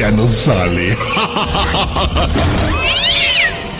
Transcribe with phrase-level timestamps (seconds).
[0.00, 0.96] ya no sale.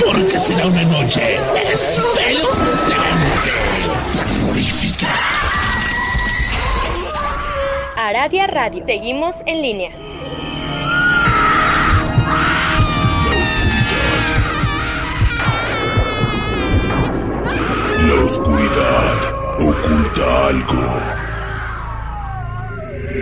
[0.04, 1.40] Porque será una noche
[1.72, 3.50] espeluznante,
[4.12, 5.06] terrorífica.
[7.96, 8.84] Aradia Radio.
[8.86, 9.92] Seguimos en línea.
[13.24, 14.24] La oscuridad.
[18.06, 19.18] La oscuridad
[19.58, 21.19] oculta algo.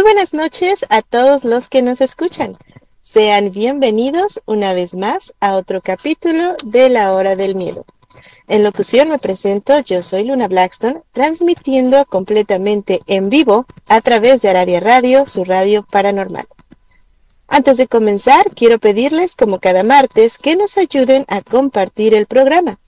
[0.00, 2.56] Muy buenas noches a todos los que nos escuchan.
[3.02, 7.84] Sean bienvenidos una vez más a otro capítulo de La Hora del Miedo.
[8.48, 14.48] En locución me presento, yo soy Luna Blackstone, transmitiendo completamente en vivo a través de
[14.48, 16.46] Aradia Radio, su radio paranormal.
[17.46, 22.78] Antes de comenzar, quiero pedirles, como cada martes, que nos ayuden a compartir el programa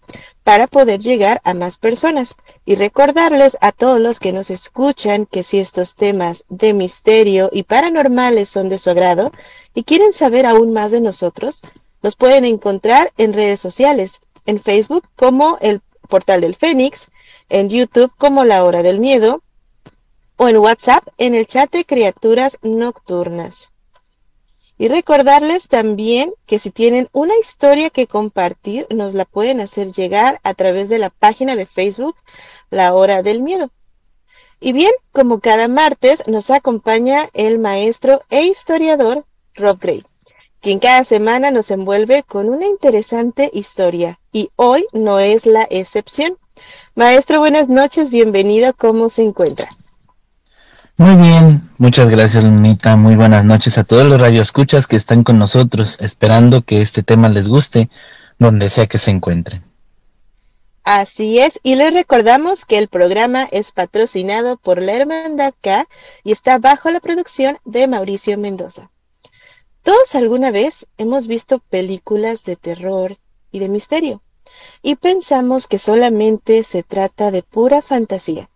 [0.44, 5.42] para poder llegar a más personas y recordarles a todos los que nos escuchan que
[5.42, 9.30] si estos temas de misterio y paranormales son de su agrado
[9.74, 11.62] y quieren saber aún más de nosotros,
[12.02, 17.08] nos pueden encontrar en redes sociales, en Facebook como el Portal del Fénix,
[17.48, 19.42] en YouTube como La Hora del Miedo
[20.36, 23.70] o en WhatsApp en el chat de Criaturas Nocturnas.
[24.78, 30.40] Y recordarles también que si tienen una historia que compartir, nos la pueden hacer llegar
[30.42, 32.16] a través de la página de Facebook
[32.70, 33.70] La Hora del Miedo.
[34.60, 40.04] Y bien, como cada martes, nos acompaña el maestro e historiador Rob Gray,
[40.60, 44.20] quien cada semana nos envuelve con una interesante historia.
[44.32, 46.38] Y hoy no es la excepción.
[46.94, 49.68] Maestro, buenas noches, bienvenido, ¿cómo se encuentra?
[51.02, 55.36] Muy bien, muchas gracias Lunita, muy buenas noches a todos los radioescuchas que están con
[55.36, 57.90] nosotros, esperando que este tema les guste,
[58.38, 59.64] donde sea que se encuentren.
[60.84, 65.88] Así es, y les recordamos que el programa es patrocinado por la Hermandad K
[66.22, 68.92] y está bajo la producción de Mauricio Mendoza.
[69.82, 73.16] Todos alguna vez hemos visto películas de terror
[73.50, 74.22] y de misterio,
[74.82, 78.48] y pensamos que solamente se trata de pura fantasía.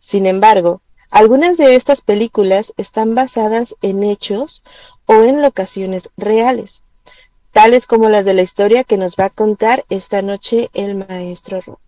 [0.00, 0.81] Sin embargo,
[1.12, 4.64] algunas de estas películas están basadas en hechos
[5.04, 6.82] o en locaciones reales,
[7.52, 11.60] tales como las de la historia que nos va a contar esta noche el maestro
[11.60, 11.80] Ro.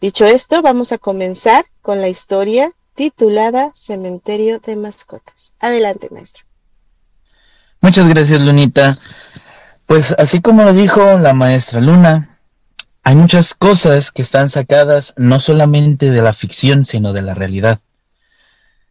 [0.00, 5.52] Dicho esto, vamos a comenzar con la historia titulada Cementerio de Mascotas.
[5.60, 6.44] Adelante, maestro.
[7.82, 8.94] Muchas gracias Lunita.
[9.84, 12.38] Pues así como lo dijo la maestra Luna,
[13.02, 17.80] hay muchas cosas que están sacadas no solamente de la ficción, sino de la realidad.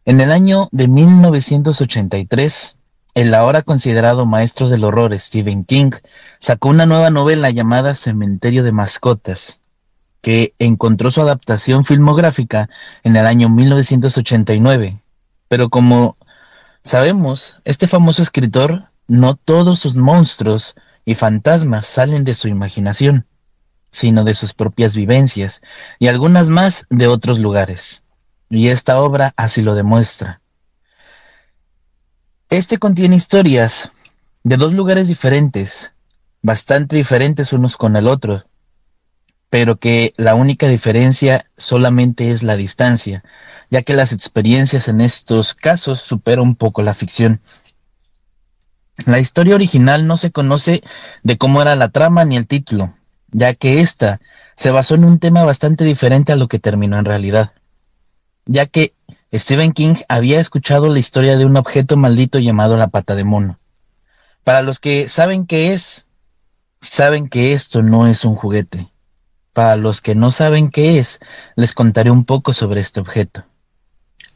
[0.06, 2.76] En el año de 1983,
[3.12, 5.90] el ahora considerado maestro del horror Stephen King
[6.38, 9.60] sacó una nueva novela llamada Cementerio de Mascotas,
[10.22, 12.70] que encontró su adaptación filmográfica
[13.02, 15.02] en el año 1989.
[15.48, 16.16] Pero como
[16.82, 23.26] sabemos, este famoso escritor, no todos sus monstruos y fantasmas salen de su imaginación,
[23.90, 25.60] sino de sus propias vivencias,
[25.98, 28.02] y algunas más de otros lugares
[28.50, 30.42] y esta obra así lo demuestra.
[32.50, 33.92] Este contiene historias
[34.42, 35.94] de dos lugares diferentes,
[36.42, 38.44] bastante diferentes unos con el otro,
[39.50, 43.22] pero que la única diferencia solamente es la distancia,
[43.70, 47.40] ya que las experiencias en estos casos superan un poco la ficción.
[49.06, 50.82] La historia original no se conoce
[51.22, 52.94] de cómo era la trama ni el título,
[53.30, 54.20] ya que ésta
[54.56, 57.52] se basó en un tema bastante diferente a lo que terminó en realidad
[58.50, 58.94] ya que
[59.32, 63.60] Stephen King había escuchado la historia de un objeto maldito llamado la pata de mono.
[64.42, 66.08] Para los que saben qué es,
[66.80, 68.90] saben que esto no es un juguete.
[69.52, 71.20] Para los que no saben qué es,
[71.54, 73.44] les contaré un poco sobre este objeto.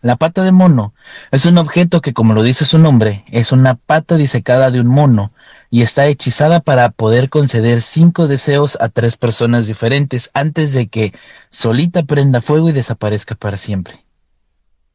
[0.00, 0.94] La pata de mono
[1.32, 4.86] es un objeto que, como lo dice su nombre, es una pata disecada de un
[4.86, 5.32] mono
[5.70, 11.12] y está hechizada para poder conceder cinco deseos a tres personas diferentes antes de que
[11.50, 14.03] solita prenda fuego y desaparezca para siempre.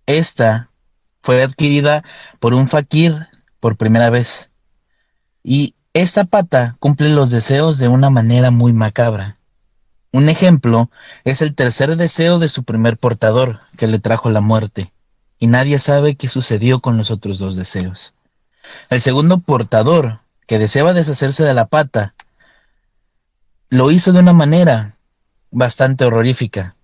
[0.09, 0.71] Esta
[1.21, 2.03] fue adquirida
[2.39, 3.27] por un fakir
[3.59, 4.50] por primera vez
[5.44, 9.38] y esta pata cumple los deseos de una manera muy macabra.
[10.11, 10.89] Un ejemplo
[11.25, 14.91] es el tercer deseo de su primer portador, que le trajo la muerte
[15.38, 18.15] y nadie sabe qué sucedió con los otros dos deseos.
[18.89, 22.15] El segundo portador, que deseaba deshacerse de la pata,
[23.69, 24.97] lo hizo de una manera
[25.51, 26.75] bastante horrorífica.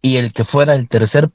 [0.00, 1.28] Y el que fuera el tercer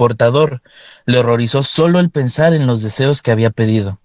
[0.00, 0.62] portador
[1.04, 4.00] le horrorizó solo el pensar en los deseos que había pedido.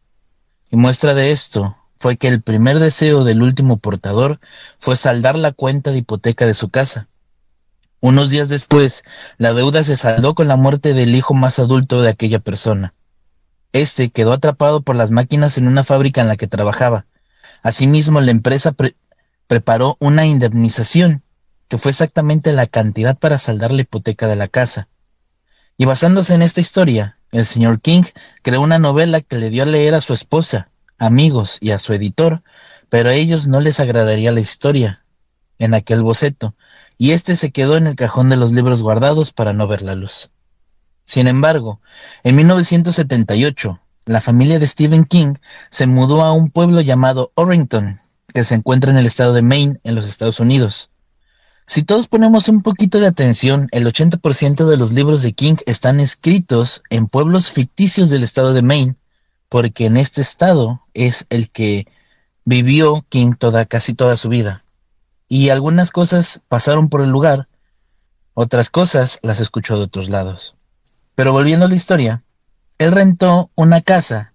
[0.70, 4.42] Y muestra de esto fue que el primer deseo del último portador
[4.78, 7.08] fue saldar la cuenta de hipoteca de su casa.
[8.02, 9.04] Unos días después,
[9.38, 12.94] la deuda se saldó con la muerte del hijo más adulto de aquella persona.
[13.72, 17.06] Este quedó atrapado por las máquinas en una fábrica en la que trabajaba.
[17.64, 18.76] Asimismo, la empresa
[19.48, 21.24] preparó una indemnización,
[21.70, 24.90] que fue exactamente la cantidad para saldar la hipoteca de la casa.
[25.78, 28.04] Y basándose en esta historia, el señor King
[28.42, 31.94] creó una novela que le dio a leer a su esposa, amigos y a su
[31.94, 32.44] editor,
[32.90, 35.04] pero a ellos no les agradaría la historia
[35.60, 36.56] en aquel boceto,
[36.98, 39.96] y éste se quedó en el cajón de los libros guardados para no ver la
[39.96, 40.30] luz.
[41.04, 41.82] Sin embargo,
[42.24, 45.36] en 1978, la familia de Stephen King
[45.70, 48.00] se mudó a un pueblo llamado Orrington,
[48.34, 50.90] que se encuentra en el estado de Maine, en los Estados Unidos.
[51.68, 56.00] Si todos ponemos un poquito de atención, el 80% de los libros de King están
[56.00, 58.96] escritos en pueblos ficticios del estado de Maine,
[59.50, 61.88] porque en este estado es el que
[62.44, 64.66] vivió King toda, casi toda su vida
[65.28, 67.48] y algunas cosas pasaron por el lugar,
[68.34, 70.56] otras cosas las escuchó de otros lados.
[71.16, 72.24] Pero volviendo a la historia,
[72.78, 74.34] él rentó una casa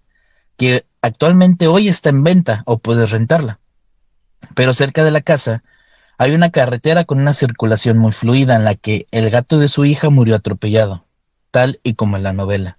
[0.57, 3.59] que actualmente hoy está en venta o puedes rentarla.
[4.55, 5.63] Pero cerca de la casa
[6.21, 9.85] hay una carretera con una circulación muy fluida en la que el gato de su
[9.85, 11.03] hija murió atropellado,
[11.49, 12.77] tal y como en la novela.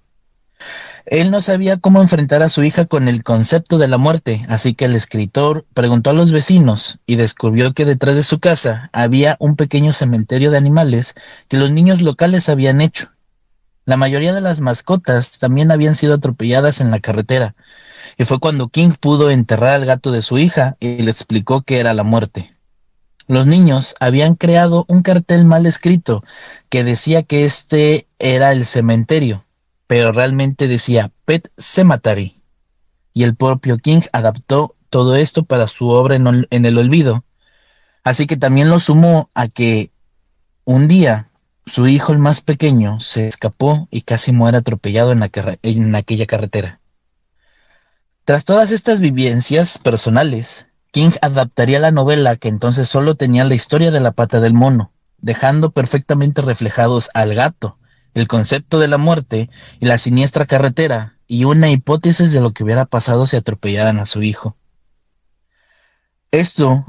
[1.06, 4.74] Él no sabía cómo enfrentar a su hija con el concepto de la muerte, así
[4.74, 9.36] que el escritor preguntó a los vecinos y descubrió que detrás de su casa había
[9.40, 11.14] un pequeño cementerio de animales
[11.48, 13.10] que los niños locales habían hecho.
[13.86, 17.56] La mayoría de las mascotas también habían sido atropelladas en la carretera,
[18.16, 21.80] y fue cuando King pudo enterrar al gato de su hija y le explicó que
[21.80, 22.52] era la muerte.
[23.28, 26.24] Los niños habían creado un cartel mal escrito
[26.68, 29.44] que decía que este era el cementerio,
[29.86, 32.34] pero realmente decía Pet Cemetery.
[33.14, 37.24] Y el propio King adaptó todo esto para su obra en, el olvido.
[38.04, 39.90] Así que también lo sumó a que
[40.64, 41.28] un día
[41.66, 45.22] su hijo el más pequeño se escapó y casi muere atropellado en,
[45.62, 46.80] en aquella carretera.
[48.24, 53.90] Tras todas estas vivencias personales, King adaptaría la novela que entonces solo tenía la historia
[53.90, 57.78] de la pata del mono, dejando perfectamente reflejados al gato,
[58.12, 59.48] el concepto de la muerte
[59.80, 64.06] y la siniestra carretera y una hipótesis de lo que hubiera pasado si atropellaran a
[64.06, 64.54] su hijo.
[66.30, 66.84] Esto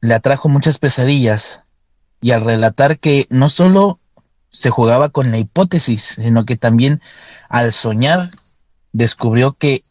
[0.00, 1.62] le atrajo muchas pesadillas
[2.20, 4.00] y al relatar que no solo
[4.50, 7.00] se jugaba con la hipótesis, sino que también
[7.48, 8.30] al soñar
[8.92, 9.84] descubrió que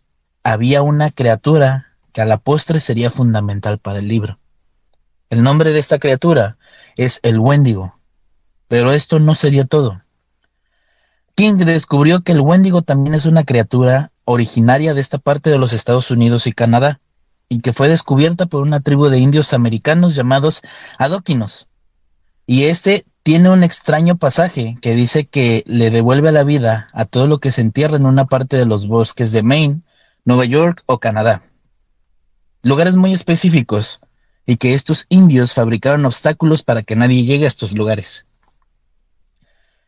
[0.43, 4.39] había una criatura que a la postre sería fundamental para el libro.
[5.29, 6.57] El nombre de esta criatura
[6.95, 7.99] es el Wendigo,
[8.67, 10.01] pero esto no sería todo.
[11.35, 15.73] King descubrió que el Wendigo también es una criatura originaria de esta parte de los
[15.73, 17.01] Estados Unidos y Canadá,
[17.49, 20.61] y que fue descubierta por una tribu de indios americanos llamados
[20.97, 21.67] Adoquinos.
[22.45, 27.27] Y este tiene un extraño pasaje que dice que le devuelve la vida a todo
[27.27, 29.81] lo que se entierra en una parte de los bosques de Maine,
[30.25, 31.41] Nueva York o Canadá.
[32.63, 33.99] Lugares muy específicos,
[34.45, 38.25] y que estos indios fabricaron obstáculos para que nadie llegue a estos lugares.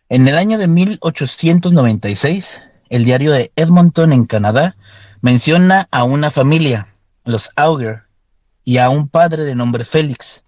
[0.09, 4.75] En el año de 1896, el diario de Edmonton en Canadá
[5.21, 8.03] menciona a una familia, los Auger,
[8.63, 10.43] y a un padre de nombre Félix.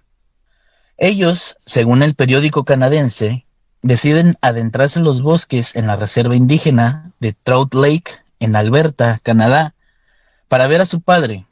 [0.97, 3.45] Ellos, según el periódico canadiense,
[3.81, 9.73] deciden adentrarse en los bosques en la reserva indígena de Trout Lake, en Alberta, Canadá,
[10.49, 11.46] para ver a su padre.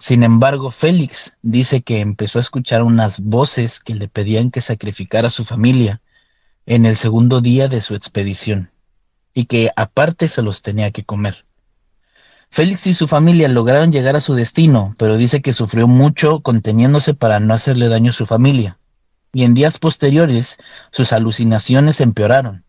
[0.00, 5.26] Sin embargo, Félix dice que empezó a escuchar unas voces que le pedían que sacrificara
[5.26, 6.00] a su familia
[6.64, 8.70] en el segundo día de su expedición,
[9.34, 11.44] y que aparte se los tenía que comer.
[12.48, 17.12] Félix y su familia lograron llegar a su destino, pero dice que sufrió mucho conteniéndose
[17.12, 18.78] para no hacerle daño a su familia,
[19.34, 20.56] y en días posteriores
[20.90, 22.64] sus alucinaciones empeoraron.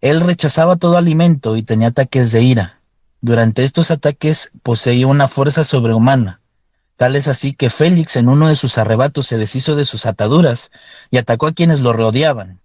[0.00, 2.80] Él rechazaba todo alimento y tenía ataques de ira.
[3.20, 6.42] Durante estos ataques poseía una fuerza sobrehumana.
[6.96, 10.70] Tal es así que Félix en uno de sus arrebatos se deshizo de sus ataduras
[11.10, 12.60] y atacó a quienes lo rodeaban.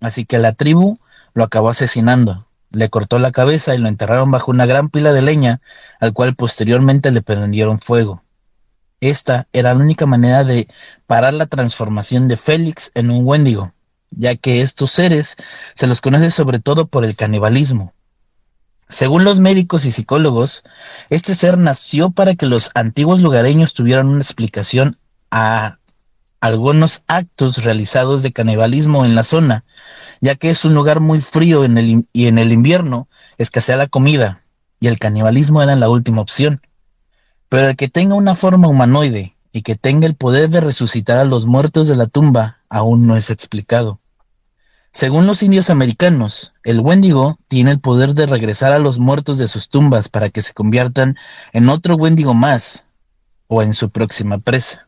[0.00, 0.98] Así que la tribu
[1.34, 2.46] lo acabó asesinando.
[2.70, 5.60] Le cortó la cabeza y lo enterraron bajo una gran pila de leña,
[6.00, 8.22] al cual posteriormente le prendieron fuego.
[9.00, 10.68] Esta era la única manera de
[11.06, 13.72] parar la transformación de Félix en un Wendigo,
[14.10, 15.36] ya que estos seres
[15.74, 17.92] se los conoce sobre todo por el canibalismo.
[18.92, 20.64] Según los médicos y psicólogos,
[21.08, 24.98] este ser nació para que los antiguos lugareños tuvieran una explicación
[25.30, 25.78] a
[26.40, 29.64] algunos actos realizados de canibalismo en la zona,
[30.20, 33.08] ya que es un lugar muy frío y en el invierno
[33.38, 34.42] escasea la comida,
[34.78, 36.60] y el canibalismo era la última opción.
[37.48, 41.24] Pero el que tenga una forma humanoide y que tenga el poder de resucitar a
[41.24, 44.01] los muertos de la tumba aún no es explicado.
[44.92, 49.48] Según los indios americanos, el Wendigo tiene el poder de regresar a los muertos de
[49.48, 51.16] sus tumbas para que se conviertan
[51.54, 52.84] en otro Wendigo más
[53.46, 54.86] o en su próxima presa.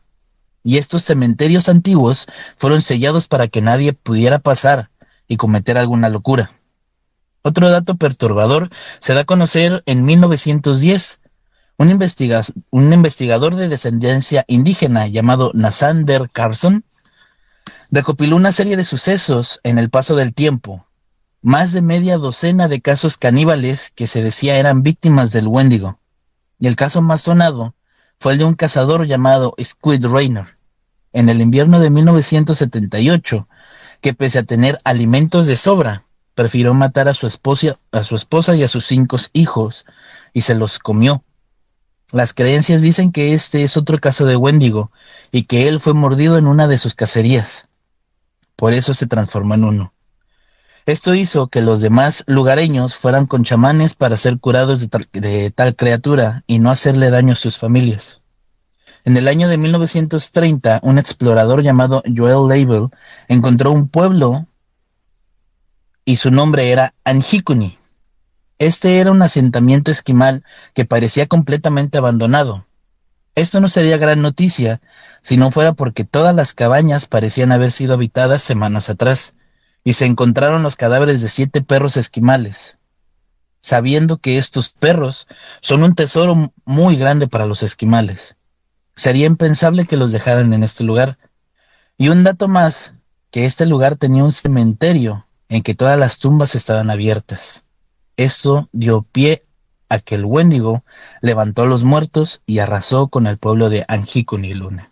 [0.63, 4.89] Y estos cementerios antiguos fueron sellados para que nadie pudiera pasar
[5.27, 6.51] y cometer alguna locura.
[7.41, 8.69] Otro dato perturbador
[8.99, 11.19] se da a conocer en 1910
[11.77, 16.85] un, investigador de descendencia indígena llamado Nasander Carson
[17.91, 20.85] recopiló una serie de sucesos en el paso del tiempo,
[21.41, 25.99] más de media docena de casos caníbales que se decía eran víctimas del Wendigo.
[26.59, 27.75] Y el caso más sonado
[28.19, 30.57] fue el de un cazador llamado Squid Rainer,
[31.13, 33.47] en el invierno de 1978,
[34.01, 38.55] que pese a tener alimentos de sobra, prefirió matar a su esposa, a su esposa
[38.55, 39.85] y a sus cinco hijos
[40.33, 41.23] y se los comió
[42.11, 44.91] las creencias dicen que este es otro caso de Wendigo
[45.31, 47.67] y que él fue mordido en una de sus cacerías.
[48.55, 49.93] Por eso se transformó en uno.
[50.85, 55.49] Esto hizo que los demás lugareños fueran con chamanes para ser curados de tal, de
[55.49, 58.21] tal criatura y no hacerle daño a sus familias.
[59.03, 62.89] En el año de 1930, un explorador llamado Joel Label
[63.27, 64.47] encontró un pueblo
[66.05, 67.77] y su nombre era Anjikuni.
[68.57, 70.43] Este era un asentamiento esquimal
[70.73, 72.65] que parecía completamente abandonado.
[73.35, 74.81] Esto no sería gran noticia
[75.21, 79.33] si no fuera porque todas las cabañas parecían haber sido habitadas semanas atrás,
[79.83, 82.79] y se encontraron los cadáveres de siete perros esquimales,
[83.61, 85.27] sabiendo que estos perros
[85.61, 88.35] son un tesoro muy grande para los esquimales.
[88.95, 91.17] Sería impensable que los dejaran en este lugar.
[91.97, 92.95] Y un dato más,
[93.29, 97.65] que este lugar tenía un cementerio en que todas las tumbas estaban abiertas.
[98.17, 99.44] Esto dio pie
[99.89, 100.83] a que el Wendigo
[101.21, 104.91] levantó a los muertos y arrasó con el pueblo de Anjikuni Luna.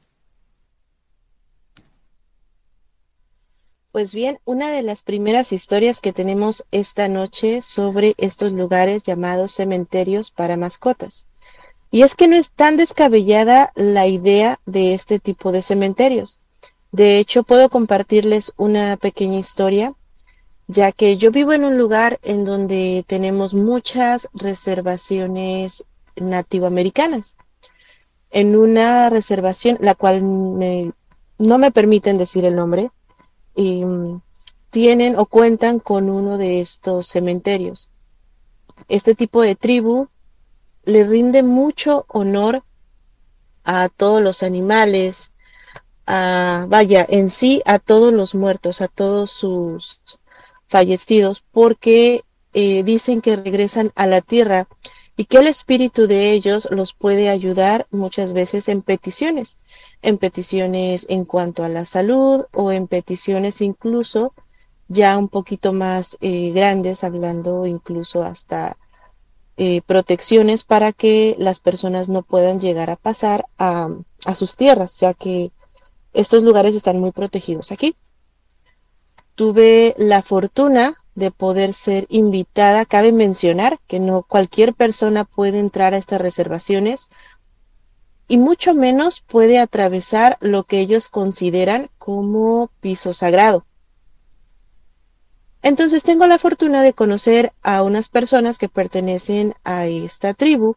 [3.92, 9.54] Pues bien, una de las primeras historias que tenemos esta noche sobre estos lugares llamados
[9.54, 11.28] cementerios para mascotas.
[11.92, 16.40] Y es que no es tan descabellada la idea de este tipo de cementerios.
[16.92, 19.94] De hecho, puedo compartirles una pequeña historia
[20.68, 27.38] ya que yo vivo en un lugar en donde tenemos muchas reservaciones nativoamericanas.
[28.32, 30.22] En una reservación, la cual
[31.38, 32.92] no me permiten decir el nombre,
[33.56, 34.22] y, mm,
[34.72, 37.92] tienen o cuentan con uno de estos cementerios.
[38.88, 40.08] Este tipo de tribu
[40.86, 42.64] le rinde mucho honor
[43.64, 45.32] a todos los animales,
[46.08, 50.02] a, vaya, en sí a todos los muertos, a todos sus
[50.68, 54.68] fallecidos porque eh, dicen que regresan a la tierra
[55.16, 59.58] y que el espíritu de ellos los puede ayudar muchas veces en peticiones,
[60.02, 64.34] en peticiones en cuanto a la salud o en peticiones incluso
[64.88, 68.78] ya un poquito más eh, grandes, hablando incluso hasta
[69.58, 73.90] eh, protecciones para que las personas no puedan llegar a pasar a,
[74.26, 75.52] a sus tierras, ya que
[76.14, 77.96] estos lugares están muy protegidos aquí
[79.36, 82.86] tuve la fortuna de poder ser invitada.
[82.86, 87.10] Cabe mencionar que no cualquier persona puede entrar a estas reservaciones
[88.28, 93.66] y mucho menos puede atravesar lo que ellos consideran como piso sagrado.
[95.62, 100.76] Entonces tengo la fortuna de conocer a unas personas que pertenecen a esta tribu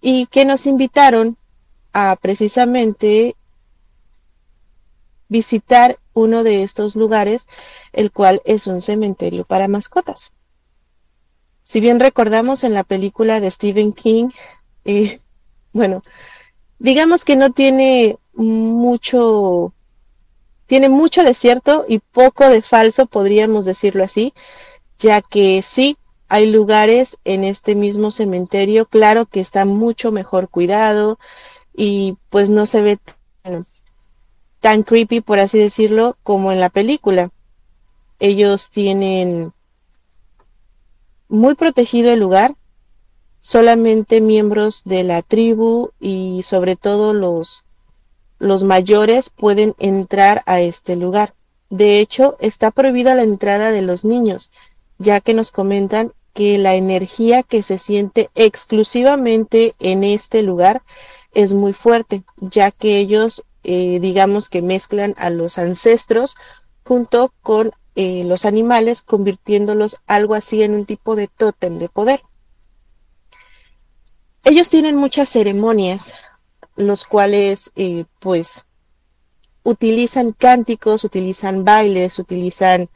[0.00, 1.38] y que nos invitaron
[1.92, 3.36] a precisamente
[5.28, 7.46] visitar uno de estos lugares,
[7.92, 10.32] el cual es un cementerio para mascotas.
[11.62, 14.30] Si bien recordamos en la película de Stephen King,
[14.84, 15.20] eh,
[15.72, 16.02] bueno,
[16.78, 19.72] digamos que no tiene mucho,
[20.66, 24.34] tiene mucho de cierto y poco de falso, podríamos decirlo así,
[24.98, 25.96] ya que sí,
[26.28, 31.18] hay lugares en este mismo cementerio, claro que está mucho mejor cuidado
[31.74, 32.98] y pues no se ve
[34.62, 37.30] tan creepy, por así decirlo, como en la película.
[38.20, 39.52] Ellos tienen
[41.28, 42.54] muy protegido el lugar,
[43.40, 47.64] solamente miembros de la tribu y sobre todo los,
[48.38, 51.34] los mayores pueden entrar a este lugar.
[51.68, 54.52] De hecho, está prohibida la entrada de los niños,
[54.98, 60.82] ya que nos comentan que la energía que se siente exclusivamente en este lugar
[61.34, 66.36] es muy fuerte, ya que ellos, eh, digamos que mezclan a los ancestros
[66.84, 72.22] junto con eh, los animales, convirtiéndolos algo así en un tipo de tótem de poder.
[74.44, 76.14] Ellos tienen muchas ceremonias,
[76.74, 78.64] los cuales eh, pues
[79.62, 82.88] utilizan cánticos, utilizan bailes, utilizan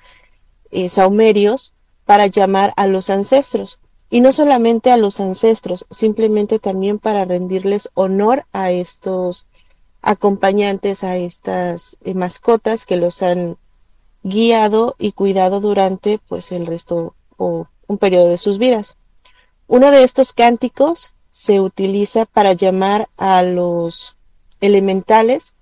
[0.70, 3.78] eh, saumerios para llamar a los ancestros.
[4.08, 9.46] Y no solamente a los ancestros, simplemente también para rendirles honor a estos
[10.06, 13.58] acompañantes, a estas mascotas que los han
[14.22, 18.96] guiado y cuidado durante pues el resto o un periodo de sus vidas.
[19.66, 24.16] Uno de estos cánticos se utiliza para llamar a los
[24.60, 25.54] elementales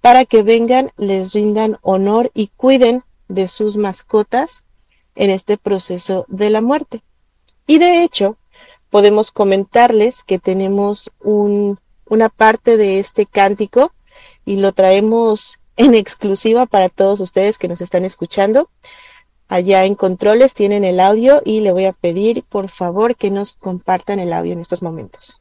[0.00, 4.64] para que vengan, les rindan honor y cuiden de sus mascotas
[5.14, 7.02] en este proceso de la muerte.
[7.66, 8.38] Y de hecho,
[8.88, 11.78] podemos comentarles que tenemos un,
[12.10, 13.92] una parte de este cántico
[14.44, 18.68] y lo traemos en exclusiva para todos ustedes que nos están escuchando.
[19.48, 23.52] Allá en controles tienen el audio y le voy a pedir por favor que nos
[23.54, 25.40] compartan el audio en estos momentos.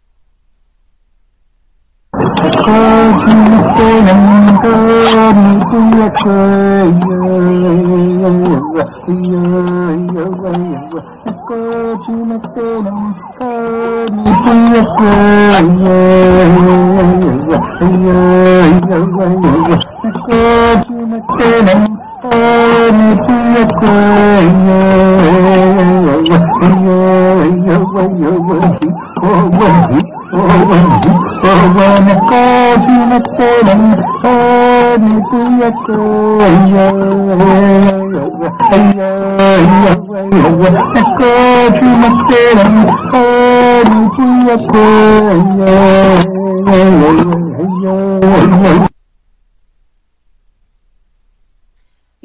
[2.60, 3.32] 可知
[3.76, 4.10] 谁能
[4.60, 4.66] 得
[5.34, 5.40] 你
[5.92, 8.58] 的可呀呀呀
[10.14, 11.34] 呀呀呀！
[11.48, 11.50] 可
[12.06, 12.88] 知那谁能
[13.40, 13.42] 得
[14.12, 16.52] 你的可呀呀呀
[16.90, 17.56] 呀呀
[17.90, 18.18] 呀
[18.88, 19.32] 呀呀
[19.70, 19.72] 呀！
[20.04, 20.30] 可
[20.84, 21.68] 知那谁能
[22.22, 22.26] 得
[22.92, 23.00] 你
[23.56, 24.72] 的可呀呀
[26.00, 28.84] 呀呀呀呀呀呀呀！
[29.22, 29.24] 我
[29.58, 30.19] 问你。
[31.44, 33.82] ڀڳوان ڪاشي متون
[34.24, 36.00] هاني تيڪو
[36.46, 36.90] اييو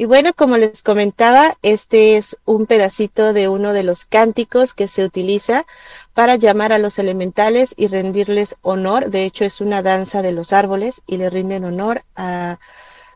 [0.04, 4.86] Y bueno, como les comentaba, este es un pedacito de uno de los cánticos que
[4.86, 5.64] se utiliza
[6.12, 9.08] para llamar a los elementales y rendirles honor.
[9.08, 12.58] De hecho, es una danza de los árboles y le rinden honor a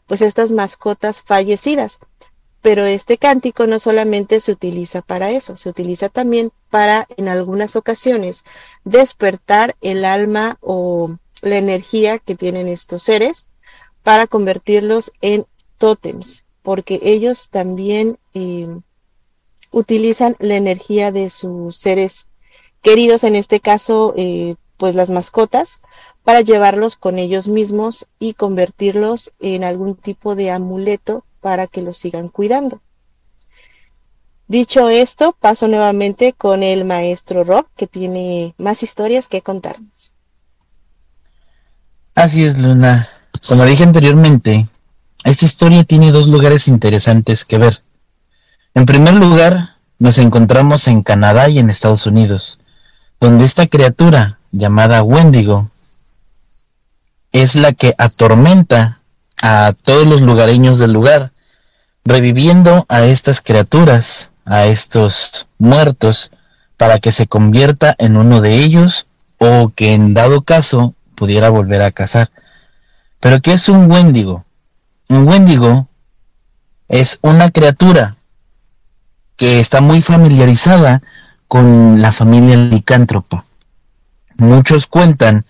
[0.06, 1.98] pues estas mascotas fallecidas.
[2.62, 7.76] Pero este cántico no solamente se utiliza para eso, se utiliza también para en algunas
[7.76, 8.44] ocasiones
[8.84, 13.46] despertar el alma o la energía que tienen estos seres
[14.02, 15.44] para convertirlos en
[15.76, 18.68] tótems, porque ellos también eh,
[19.70, 22.26] utilizan la energía de sus seres
[22.82, 25.80] queridos, en este caso, eh, pues las mascotas,
[26.24, 31.96] para llevarlos con ellos mismos y convertirlos en algún tipo de amuleto para que los
[31.96, 32.82] sigan cuidando.
[34.46, 40.12] Dicho esto, paso nuevamente con el maestro Rob, que tiene más historias que contarnos.
[42.14, 43.08] Así es, Luna.
[43.48, 44.68] Como dije anteriormente,
[45.24, 47.82] esta historia tiene dos lugares interesantes que ver.
[48.74, 52.60] En primer lugar, nos encontramos en Canadá y en Estados Unidos,
[53.20, 55.70] donde esta criatura, llamada Wendigo,
[57.32, 59.00] es la que atormenta
[59.42, 61.32] a todos los lugareños del lugar,
[62.04, 66.30] reviviendo a estas criaturas, a estos muertos,
[66.76, 71.82] para que se convierta en uno de ellos o que en dado caso pudiera volver
[71.82, 72.30] a cazar.
[73.20, 74.44] Pero ¿qué es un Wendigo?
[75.10, 75.88] Un Wendigo
[76.86, 78.16] es una criatura
[79.36, 81.02] que está muy familiarizada
[81.48, 83.46] con la familia licántropa.
[84.36, 85.46] Muchos cuentan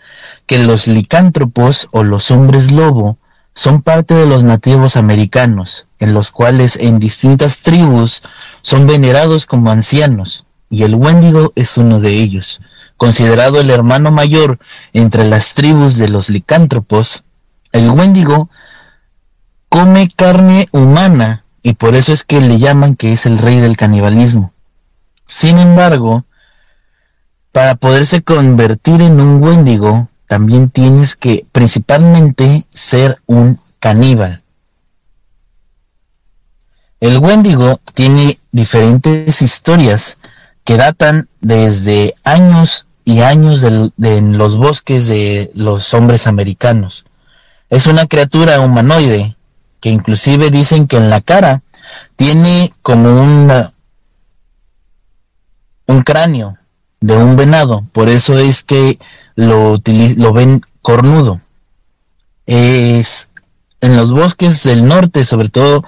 [0.46, 3.18] que los licántropos o los hombres lobo
[3.52, 8.22] son parte de los nativos americanos, en los cuales en distintas tribus
[8.62, 12.60] son venerados como ancianos, y el Wendigo es uno de ellos.
[12.96, 14.60] Considerado el hermano mayor
[14.92, 17.24] entre las tribus de los licántropos,
[17.72, 18.48] el Wendigo
[19.68, 23.76] come carne humana y por eso es que le llaman que es el rey del
[23.76, 24.52] canibalismo.
[25.26, 26.24] Sin embargo,
[27.52, 34.42] para poderse convertir en un Wendigo, también tienes que principalmente ser un caníbal.
[37.00, 40.18] El Wendigo tiene diferentes historias
[40.64, 47.06] que datan desde años y años en los bosques de los hombres americanos.
[47.70, 49.37] Es una criatura humanoide
[49.80, 51.62] que inclusive dicen que en la cara
[52.16, 53.52] tiene como un,
[55.86, 56.58] un cráneo
[57.00, 58.98] de un venado, por eso es que
[59.36, 59.80] lo,
[60.16, 61.40] lo ven cornudo.
[62.46, 63.28] Es
[63.80, 65.84] en los bosques del norte, sobre todo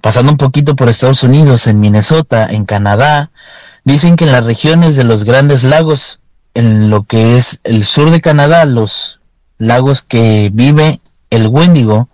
[0.00, 3.30] pasando un poquito por Estados Unidos, en Minnesota, en Canadá,
[3.84, 6.20] dicen que en las regiones de los grandes lagos,
[6.54, 9.20] en lo que es el sur de Canadá, los
[9.58, 12.08] lagos que vive el Wendigo,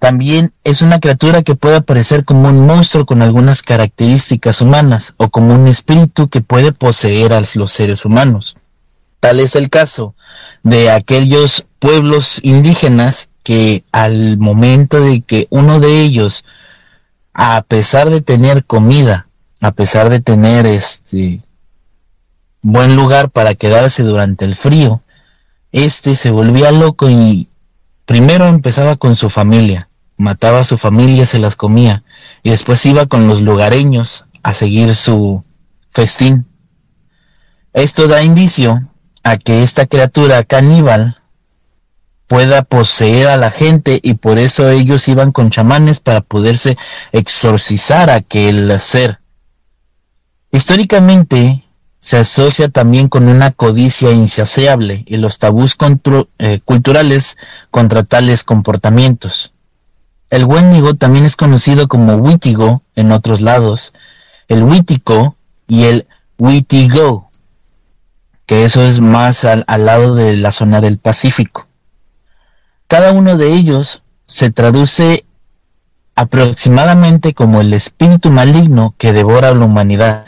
[0.00, 5.28] también es una criatura que puede aparecer como un monstruo con algunas características humanas o
[5.28, 8.56] como un espíritu que puede poseer a los seres humanos.
[9.20, 10.14] Tal es el caso
[10.62, 16.46] de aquellos pueblos indígenas que al momento de que uno de ellos,
[17.34, 19.28] a pesar de tener comida,
[19.60, 21.44] a pesar de tener este
[22.62, 25.02] buen lugar para quedarse durante el frío,
[25.72, 27.50] este se volvía loco y
[28.06, 29.89] primero empezaba con su familia,
[30.20, 32.04] mataba a su familia, se las comía,
[32.42, 35.44] y después iba con los lugareños a seguir su
[35.90, 36.46] festín.
[37.72, 38.88] Esto da indicio
[39.22, 41.20] a que esta criatura caníbal
[42.26, 46.76] pueda poseer a la gente y por eso ellos iban con chamanes para poderse
[47.10, 49.18] exorcizar a aquel ser.
[50.52, 51.64] Históricamente
[52.00, 55.76] se asocia también con una codicia insaciable y los tabús
[56.38, 57.36] eh, culturales
[57.70, 59.52] contra tales comportamientos.
[60.30, 63.92] El Wendigo también es conocido como Witigo en otros lados,
[64.46, 66.06] el Witico y el
[66.38, 67.30] Witigo,
[68.46, 71.66] que eso es más al, al lado de la zona del Pacífico.
[72.86, 75.24] Cada uno de ellos se traduce
[76.14, 80.26] aproximadamente como el espíritu maligno que devora a la humanidad.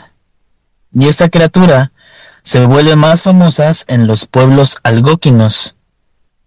[0.91, 1.93] Y esta criatura
[2.41, 5.77] se vuelve más famosa en los pueblos algóquinos,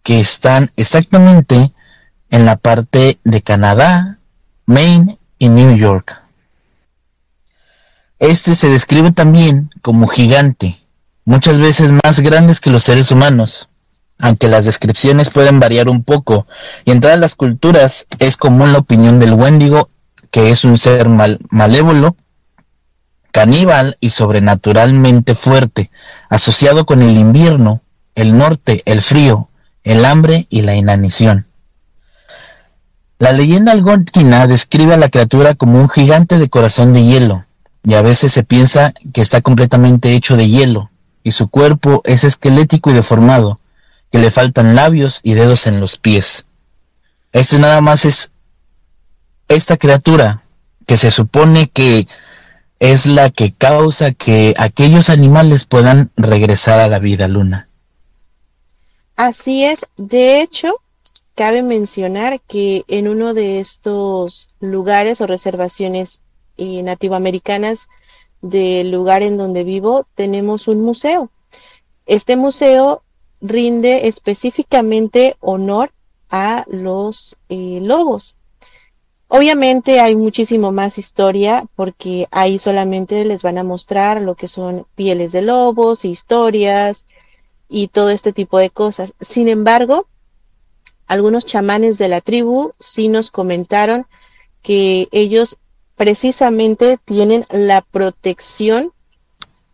[0.02, 1.72] que están exactamente
[2.30, 4.18] en la parte de Canadá,
[4.66, 6.22] Maine y New York.
[8.18, 10.80] Este se describe también como gigante,
[11.24, 13.68] muchas veces más grandes que los seres humanos,
[14.22, 16.46] aunque las descripciones pueden variar un poco,
[16.84, 19.90] y en todas las culturas es común la opinión del Wendigo,
[20.30, 22.16] que es un ser malévolo,
[23.32, 25.90] caníbal y sobrenaturalmente fuerte,
[26.30, 27.82] asociado con el invierno,
[28.14, 29.50] el norte, el frío,
[29.84, 31.45] el hambre y la inanición.
[33.18, 37.46] La leyenda algonquina describe a la criatura como un gigante de corazón de hielo,
[37.82, 40.90] y a veces se piensa que está completamente hecho de hielo,
[41.22, 43.58] y su cuerpo es esquelético y deformado,
[44.10, 46.46] que le faltan labios y dedos en los pies.
[47.32, 48.32] Este nada más es
[49.48, 50.42] esta criatura
[50.86, 52.06] que se supone que
[52.80, 57.68] es la que causa que aquellos animales puedan regresar a la vida luna.
[59.16, 60.82] Así es, de hecho,
[61.36, 66.22] Cabe mencionar que en uno de estos lugares o reservaciones
[66.56, 67.88] eh, nativoamericanas
[68.40, 71.28] del lugar en donde vivo tenemos un museo.
[72.06, 73.02] Este museo
[73.42, 75.92] rinde específicamente honor
[76.30, 78.36] a los eh, lobos.
[79.28, 84.86] Obviamente hay muchísimo más historia porque ahí solamente les van a mostrar lo que son
[84.94, 87.04] pieles de lobos, historias
[87.68, 89.12] y todo este tipo de cosas.
[89.20, 90.06] Sin embargo,
[91.06, 94.06] algunos chamanes de la tribu sí nos comentaron
[94.62, 95.58] que ellos
[95.94, 98.92] precisamente tienen la protección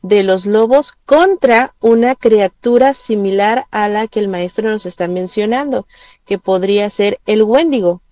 [0.02, 5.86] de los lobos contra una criatura similar a la que el maestro nos está mencionando,
[6.24, 8.02] que podría ser el Wendigo,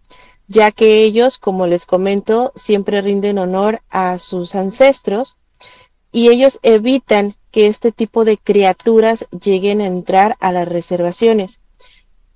[0.46, 5.38] ya que ellos, como les comento, siempre rinden honor a sus ancestros
[6.12, 11.60] y ellos evitan que este tipo de criaturas lleguen a entrar a las reservaciones.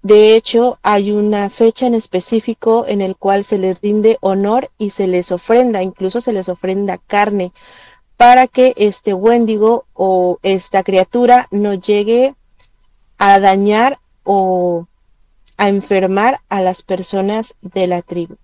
[0.05, 4.91] De hecho, hay una fecha en específico en el cual se les rinde honor y
[4.91, 7.53] se les ofrenda, incluso se les ofrenda carne,
[8.19, 12.35] para que este Wendigo o esta criatura no llegue
[13.17, 14.87] a dañar o
[15.57, 18.37] a enfermar a las personas de la tribu.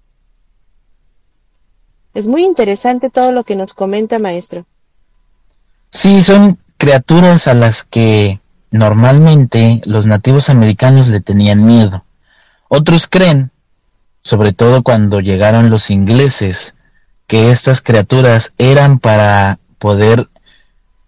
[2.15, 4.65] Es muy interesante todo lo que nos comenta, maestro.
[5.91, 12.05] Sí, son criaturas a las que Normalmente los nativos americanos le tenían miedo.
[12.69, 13.51] Otros creen,
[14.23, 16.75] sobre todo cuando llegaron los ingleses,
[17.27, 20.29] que estas criaturas eran para poder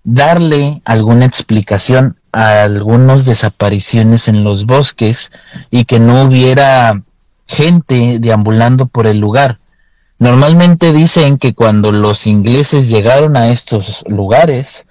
[0.04, 5.30] darle alguna explicación a algunas desapariciones en los bosques
[5.70, 7.02] y que no hubiera
[7.46, 9.58] gente deambulando por el lugar.
[10.18, 14.86] Normalmente dicen que cuando los ingleses llegaron a estos lugares,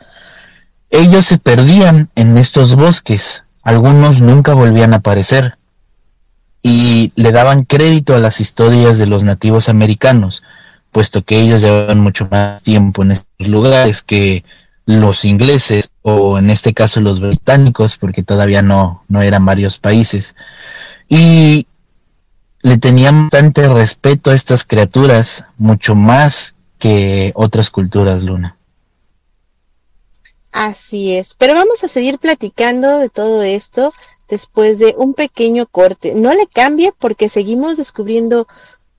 [0.91, 5.57] ellos se perdían en estos bosques, algunos nunca volvían a aparecer
[6.61, 10.43] y le daban crédito a las historias de los nativos americanos,
[10.91, 14.43] puesto que ellos llevaban mucho más tiempo en estos lugares que
[14.85, 20.35] los ingleses o en este caso los británicos, porque todavía no, no eran varios países.
[21.07, 21.67] Y
[22.61, 28.57] le tenían bastante respeto a estas criaturas, mucho más que otras culturas, Luna.
[30.51, 33.93] Así es, pero vamos a seguir platicando de todo esto
[34.27, 36.13] después de un pequeño corte.
[36.13, 38.47] No le cambie porque seguimos descubriendo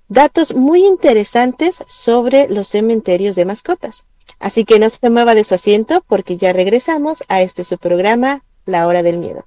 [0.09, 4.05] datos muy interesantes sobre los cementerios de mascotas.
[4.39, 8.43] Así que no se mueva de su asiento porque ya regresamos a este su programa,
[8.67, 9.47] La Hora del Miedo.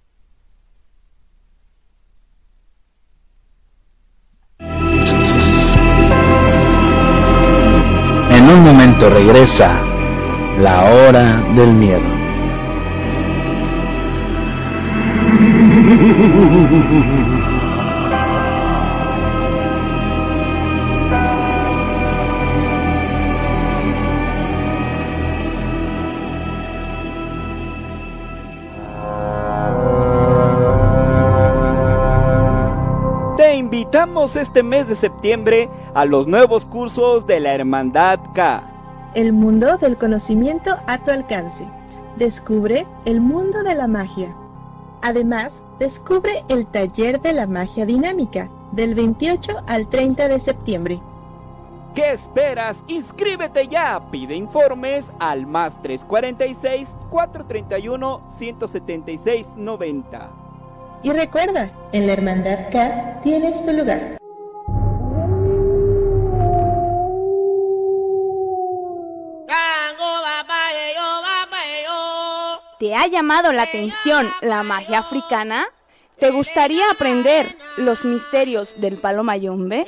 [8.29, 9.84] En un momento regresa
[10.57, 12.25] la hora del miedo.
[33.55, 38.74] invitamos este mes de septiembre a los nuevos cursos de la Hermandad K.
[39.15, 41.65] El mundo del conocimiento a tu alcance.
[42.17, 44.35] Descubre el mundo de la magia.
[45.01, 51.01] Además, descubre el taller de la magia dinámica del 28 al 30 de septiembre.
[51.93, 52.77] ¿Qué esperas?
[52.87, 54.05] Inscríbete ya.
[54.11, 60.29] Pide informes al más 346 431 176 90.
[61.03, 64.17] Y recuerda, en la Hermandad K tienes tu lugar.
[72.85, 75.65] ¿Te ha llamado la atención la magia africana?
[76.19, 79.87] ¿Te gustaría aprender los misterios del palo mayombe?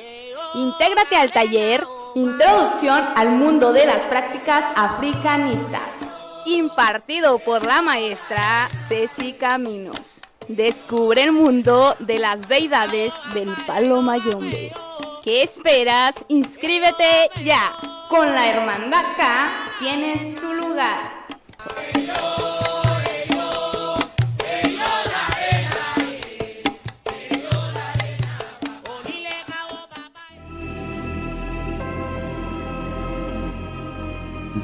[0.56, 5.88] Intégrate al taller Introducción al mundo de las prácticas africanistas,
[6.44, 10.20] impartido por la maestra Ceci Caminos.
[10.48, 14.72] Descubre el mundo de las deidades del palo mayombe.
[15.22, 16.16] ¿Qué esperas?
[16.26, 17.74] Inscríbete ya.
[18.08, 21.28] Con la Hermandad K tienes tu lugar.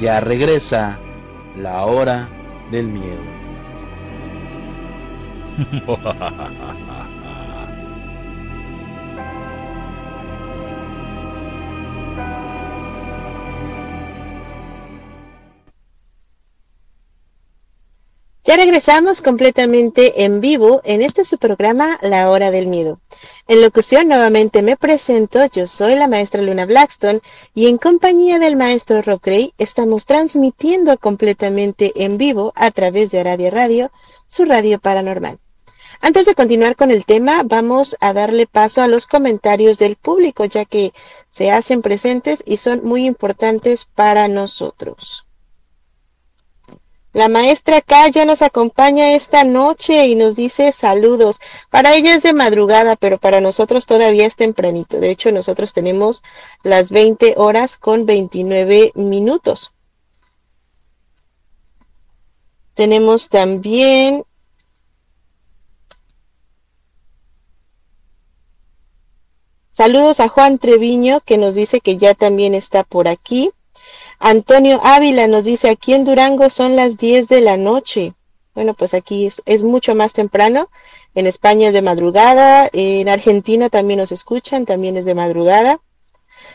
[0.05, 0.99] Ya regresa
[1.57, 2.29] la hora
[2.69, 3.23] del miedo.
[18.47, 22.99] Ya regresamos completamente en vivo en este su programa La Hora del Miedo.
[23.47, 27.21] En locución nuevamente me presento, yo soy la maestra Luna Blackstone
[27.55, 33.21] y en compañía del maestro Rob Gray estamos transmitiendo completamente en vivo a través de
[33.21, 33.91] Aradia Radio,
[34.27, 35.39] su radio paranormal.
[36.01, 40.45] Antes de continuar con el tema, vamos a darle paso a los comentarios del público,
[40.45, 40.93] ya que
[41.31, 45.25] se hacen presentes y son muy importantes para nosotros.
[47.15, 51.39] La maestra ya nos acompaña esta noche y nos dice saludos.
[51.69, 54.99] Para ella es de madrugada, pero para nosotros todavía es tempranito.
[54.99, 56.23] De hecho, nosotros tenemos
[56.61, 59.71] las 20 horas con 29 minutos.
[62.73, 64.25] Tenemos también
[69.69, 73.51] Saludos a Juan Treviño que nos dice que ya también está por aquí.
[74.27, 78.15] Antonio Ávila nos dice aquí en Durango son las 10 de la noche.
[78.55, 80.71] Bueno, pues aquí es, es, mucho más temprano.
[81.13, 82.67] En España es de madrugada.
[82.73, 85.79] En Argentina también nos escuchan, también es de madrugada.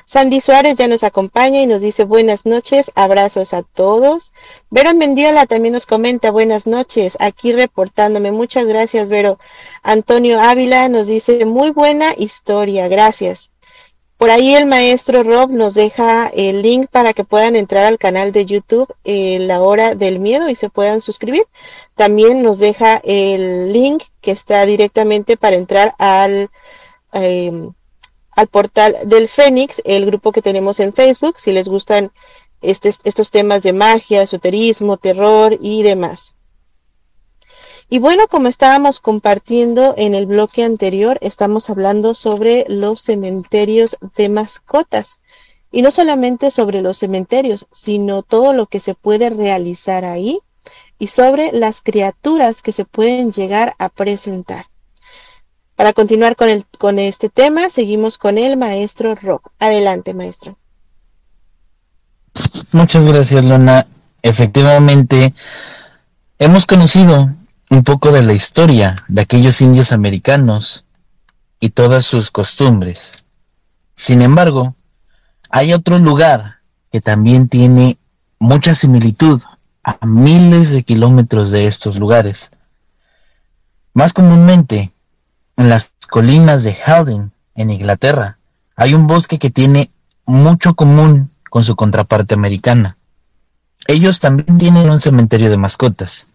[0.05, 4.33] Sandy Suárez ya nos acompaña y nos dice buenas noches, abrazos a todos.
[4.69, 8.33] Vero Mendiola también nos comenta buenas noches, aquí reportándome.
[8.33, 9.39] Muchas gracias, Vero.
[9.85, 13.50] Antonio Ávila nos dice muy buena historia, gracias.
[14.21, 18.33] Por ahí el maestro Rob nos deja el link para que puedan entrar al canal
[18.33, 21.45] de YouTube en La Hora del Miedo y se puedan suscribir.
[21.95, 26.51] También nos deja el link que está directamente para entrar al...
[27.15, 27.71] Eh,
[28.33, 32.13] al portal del Fénix, el grupo que tenemos en Facebook, si les gustan
[32.61, 36.35] estos temas de magia, esoterismo, terror y demás.
[37.93, 44.29] Y bueno, como estábamos compartiendo en el bloque anterior, estamos hablando sobre los cementerios de
[44.29, 45.19] mascotas.
[45.73, 50.39] Y no solamente sobre los cementerios, sino todo lo que se puede realizar ahí
[51.01, 54.67] y sobre las criaturas que se pueden llegar a presentar.
[55.75, 59.51] Para continuar con, el, con este tema, seguimos con el maestro Rock.
[59.59, 60.57] Adelante, maestro.
[62.71, 63.89] Muchas gracias, Luna.
[64.23, 65.35] Efectivamente,
[66.39, 67.31] hemos conocido
[67.71, 70.85] un poco de la historia de aquellos indios americanos
[71.61, 73.25] y todas sus costumbres.
[73.95, 74.75] Sin embargo,
[75.51, 76.57] hay otro lugar
[76.91, 77.97] que también tiene
[78.41, 79.41] mucha similitud
[79.85, 82.51] a miles de kilómetros de estos lugares.
[83.95, 84.93] Más comúnmente,
[85.57, 88.39] en las colinas de Halding, en Inglaterra,
[88.75, 89.93] hay un bosque que tiene
[90.27, 92.97] mucho común con su contraparte americana.
[93.87, 96.29] Ellos también tienen un cementerio de mascotas.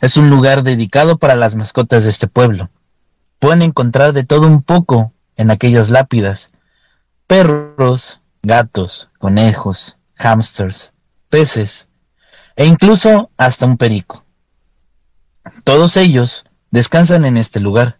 [0.00, 2.70] Es un lugar dedicado para las mascotas de este pueblo.
[3.38, 6.52] Pueden encontrar de todo un poco en aquellas lápidas.
[7.26, 10.92] Perros, gatos, conejos, hámsters,
[11.28, 11.88] peces
[12.56, 14.24] e incluso hasta un perico.
[15.64, 17.98] Todos ellos descansan en este lugar.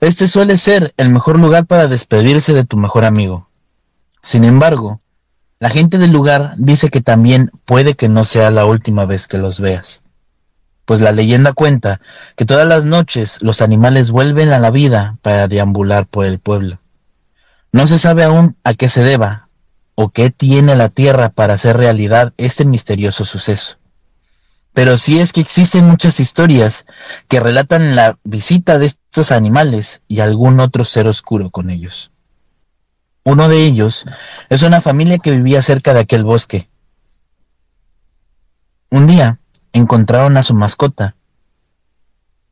[0.00, 3.48] Este suele ser el mejor lugar para despedirse de tu mejor amigo.
[4.22, 5.00] Sin embargo,
[5.58, 9.38] la gente del lugar dice que también puede que no sea la última vez que
[9.38, 10.03] los veas.
[10.84, 12.00] Pues la leyenda cuenta
[12.36, 16.78] que todas las noches los animales vuelven a la vida para deambular por el pueblo.
[17.72, 19.48] No se sabe aún a qué se deba
[19.94, 23.78] o qué tiene la tierra para hacer realidad este misterioso suceso.
[24.72, 26.84] Pero sí es que existen muchas historias
[27.28, 32.10] que relatan la visita de estos animales y algún otro ser oscuro con ellos.
[33.22, 34.04] Uno de ellos
[34.50, 36.68] es una familia que vivía cerca de aquel bosque.
[38.90, 39.38] Un día
[39.74, 41.16] encontraron a su mascota,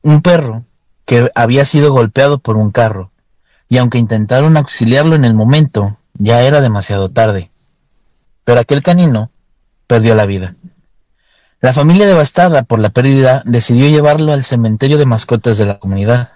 [0.02, 0.64] un perro
[1.06, 3.12] que había sido golpeado por un carro,
[3.68, 7.50] y aunque intentaron auxiliarlo en el momento, ya era demasiado tarde.
[8.44, 9.30] Pero aquel canino
[9.86, 10.56] perdió la vida.
[11.60, 16.32] La familia devastada por la pérdida decidió llevarlo al cementerio de mascotas de la comunidad.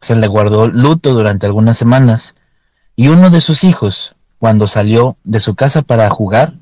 [0.00, 2.34] Se le guardó luto durante algunas semanas
[2.96, 6.54] y uno de sus hijos, cuando salió de su casa para jugar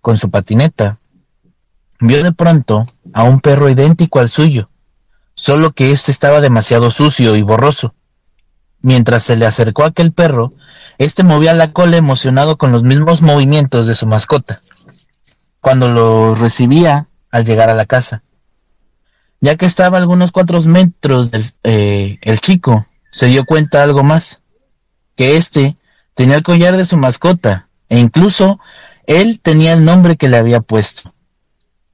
[0.00, 0.99] con su patineta,
[2.00, 4.70] vio de pronto a un perro idéntico al suyo,
[5.34, 7.94] solo que éste estaba demasiado sucio y borroso.
[8.82, 10.52] Mientras se le acercó a aquel perro,
[10.98, 14.62] éste movía la cola emocionado con los mismos movimientos de su mascota.
[15.60, 18.22] Cuando lo recibía, al llegar a la casa.
[19.40, 24.02] Ya que estaba a algunos cuatro metros del eh, el chico, se dio cuenta algo
[24.02, 24.42] más,
[25.16, 25.76] que éste
[26.14, 28.60] tenía el collar de su mascota, e incluso
[29.06, 31.14] él tenía el nombre que le había puesto.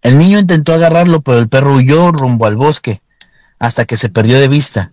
[0.07, 3.03] El niño intentó agarrarlo, pero el perro huyó rumbo al bosque,
[3.59, 4.93] hasta que se perdió de vista.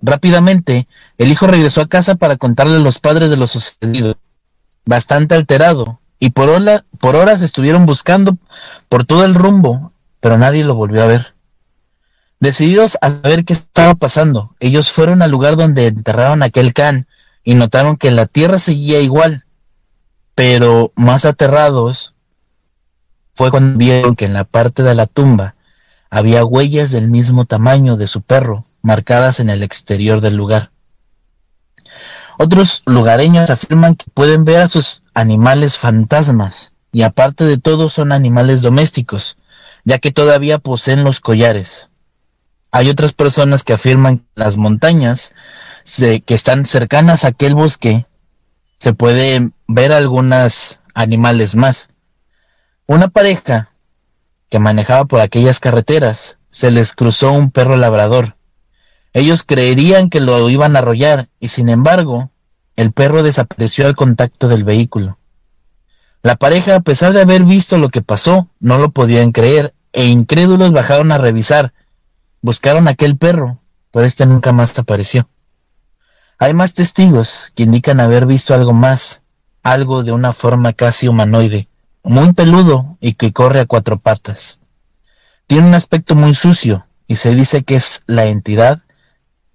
[0.00, 0.88] Rápidamente,
[1.18, 4.16] el hijo regresó a casa para contarle a los padres de lo sucedido.
[4.86, 8.38] Bastante alterado, y por, horas estuvieron buscando
[8.88, 11.34] por todo el rumbo, pero nadie lo volvió a ver.
[12.40, 17.06] Decididos a saber qué estaba pasando, ellos fueron al lugar donde enterraron aquel can
[17.44, 19.44] y notaron que la tierra seguía igual,
[20.34, 22.14] pero más aterrados
[23.36, 25.54] fue cuando vieron que en la parte de la tumba
[26.08, 30.70] había huellas del mismo tamaño de su perro marcadas en el exterior del lugar.
[32.38, 38.10] Otros lugareños afirman que pueden ver a sus animales fantasmas y aparte de todo son
[38.10, 39.36] animales domésticos,
[39.84, 41.90] ya que todavía poseen los collares.
[42.70, 45.34] Hay otras personas que afirman que las montañas
[45.84, 48.06] que están cercanas a aquel bosque
[48.78, 51.90] se pueden ver algunos animales más.
[52.86, 53.70] Una pareja
[54.48, 58.36] que manejaba por aquellas carreteras se les cruzó un perro labrador
[59.16, 62.30] ellos creerían que lo iban a arrollar y sin embargo,
[62.76, 65.18] el perro desapareció al contacto del vehículo.
[66.20, 70.04] La pareja, a pesar de haber visto lo que pasó, no lo podían creer e
[70.04, 71.72] incrédulos bajaron a revisar.
[72.42, 73.58] Buscaron a aquel perro,
[73.90, 75.30] pero este nunca más apareció.
[76.38, 79.22] Hay más testigos que indican haber visto algo más,
[79.62, 81.70] algo de una forma casi humanoide,
[82.06, 84.60] muy peludo y que corre a cuatro patas.
[85.46, 88.82] Tiene un aspecto muy sucio y se dice que es la entidad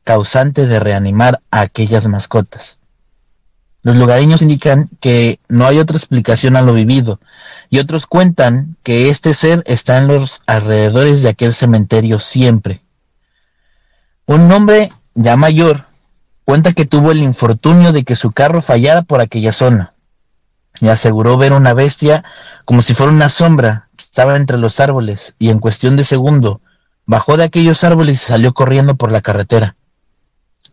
[0.03, 2.77] causante de reanimar a aquellas mascotas.
[3.83, 7.19] Los lugareños indican que no hay otra explicación a lo vivido,
[7.69, 12.83] y otros cuentan que este ser está en los alrededores de aquel cementerio siempre.
[14.27, 15.85] Un hombre ya mayor
[16.45, 19.95] cuenta que tuvo el infortunio de que su carro fallara por aquella zona,
[20.79, 22.23] y aseguró ver una bestia
[22.65, 26.61] como si fuera una sombra que estaba entre los árboles, y en cuestión de segundo
[27.05, 29.75] bajó de aquellos árboles y salió corriendo por la carretera.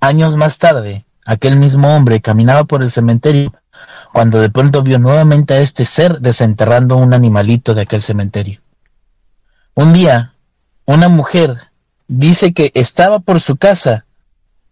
[0.00, 3.52] Años más tarde, aquel mismo hombre caminaba por el cementerio
[4.12, 8.60] cuando de pronto vio nuevamente a este ser desenterrando un animalito de aquel cementerio.
[9.74, 10.34] Un día,
[10.86, 11.56] una mujer
[12.08, 14.06] dice que estaba por su casa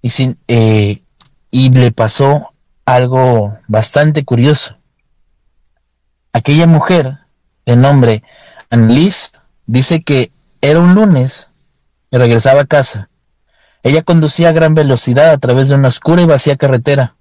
[0.02, 1.02] y, sin, eh,
[1.50, 2.52] y le pasó
[2.84, 4.75] algo bastante curioso.
[6.36, 7.20] Aquella mujer,
[7.64, 8.22] de nombre
[8.68, 9.30] Annelise,
[9.64, 10.30] dice que
[10.60, 11.48] era un lunes
[12.10, 13.08] y regresaba a casa.
[13.82, 17.16] Ella conducía a gran velocidad a través de una oscura y vacía carretera.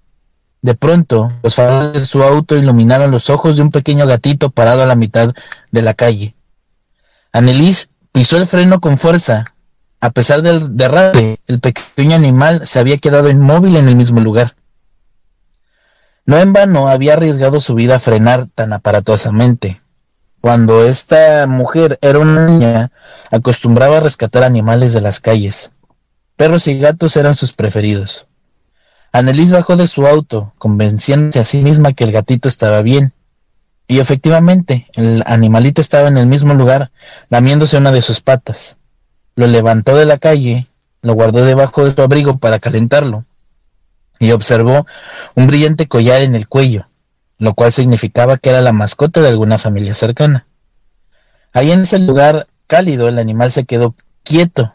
[0.60, 4.82] De pronto, los faroles de su auto iluminaron los ojos de un pequeño gatito parado
[4.82, 5.32] a la mitad
[5.70, 6.36] de la calle.
[7.32, 9.54] Annelise pisó el freno con fuerza.
[9.98, 14.56] A pesar del derrape, el pequeño animal se había quedado inmóvil en el mismo lugar.
[16.26, 19.80] No en vano había arriesgado su vida a frenar tan aparatosamente.
[20.40, 22.90] Cuando esta mujer era una niña,
[23.30, 25.70] acostumbraba a rescatar animales de las calles.
[26.34, 28.26] Perros y gatos eran sus preferidos.
[29.12, 33.12] Annelies bajó de su auto, convenciéndose a sí misma que el gatito estaba bien.
[33.86, 36.90] Y efectivamente, el animalito estaba en el mismo lugar,
[37.28, 38.78] lamiéndose una de sus patas.
[39.36, 40.66] Lo levantó de la calle,
[41.02, 43.24] lo guardó debajo de su abrigo para calentarlo,
[44.18, 44.86] y observó
[45.34, 46.86] un brillante collar en el cuello,
[47.38, 50.46] lo cual significaba que era la mascota de alguna familia cercana.
[51.52, 54.72] Ahí en ese lugar cálido el animal se quedó quieto.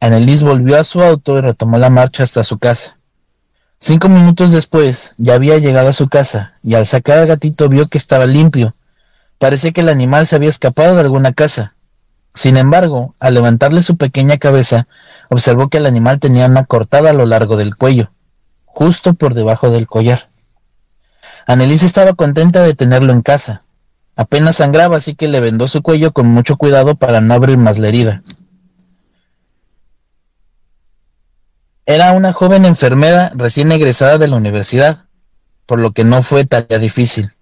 [0.00, 2.96] Annelies volvió a su auto y retomó la marcha hasta su casa.
[3.80, 7.86] Cinco minutos después ya había llegado a su casa y al sacar al gatito vio
[7.86, 8.74] que estaba limpio.
[9.38, 11.74] Parece que el animal se había escapado de alguna casa.
[12.34, 14.88] Sin embargo, al levantarle su pequeña cabeza,
[15.28, 18.10] observó que el animal tenía una cortada a lo largo del cuello,
[18.72, 20.28] justo por debajo del collar.
[21.46, 23.62] Annelise estaba contenta de tenerlo en casa.
[24.16, 27.78] Apenas sangraba, así que le vendó su cuello con mucho cuidado para no abrir más
[27.78, 28.22] la herida.
[31.86, 35.06] Era una joven enfermera recién egresada de la universidad,
[35.64, 37.32] por lo que no fue tarea difícil.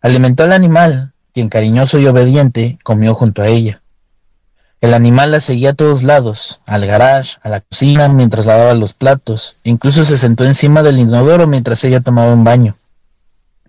[0.00, 3.82] Alimentó al animal, quien cariñoso y obediente comió junto a ella.
[4.80, 8.92] El animal la seguía a todos lados, al garage, a la cocina, mientras lavaba los
[8.92, 12.76] platos, incluso se sentó encima del inodoro mientras ella tomaba un baño.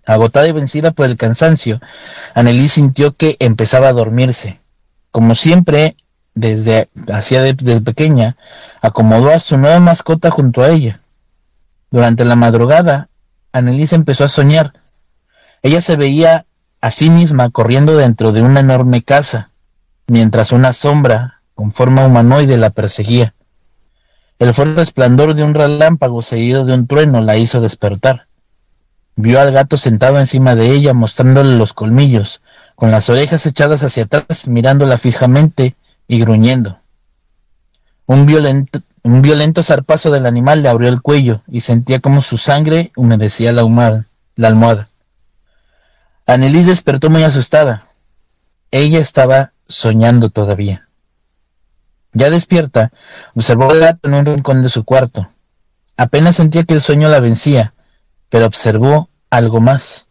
[0.04, 1.80] Agotada y vencida por el cansancio,
[2.34, 4.58] Annelies sintió que empezaba a dormirse.
[5.10, 5.96] Como siempre,
[6.34, 8.36] desde hacía desde pequeña,
[8.80, 11.00] acomodó a su nueva mascota junto a ella.
[11.90, 13.08] Durante la madrugada,
[13.52, 14.72] Annelies empezó a soñar.
[15.62, 16.46] Ella se veía
[16.80, 19.47] a sí misma corriendo dentro de una enorme casa,
[20.08, 23.34] mientras una sombra con forma humanoide la perseguía.
[24.38, 28.26] El fuerte resplandor de un relámpago seguido de un trueno la hizo despertar.
[29.16, 32.40] Vio al gato sentado encima de ella mostrándole los colmillos,
[32.76, 35.74] con las orejas echadas hacia atrás, mirándola fijamente
[36.06, 36.78] y gruñendo.
[38.06, 42.38] Un violento, un violento zarpazo del animal le abrió el cuello y sentía como su
[42.38, 44.04] sangre humedecía la,
[44.36, 44.88] la almohada.
[46.26, 47.84] Annelise despertó muy asustada.
[48.70, 50.88] Ella estaba soñando todavía.
[52.12, 52.90] Ya despierta,
[53.34, 55.30] observó al gato en un rincón de su cuarto.
[55.96, 57.74] Apenas sentía que el sueño la vencía,
[58.28, 60.08] pero observó algo más.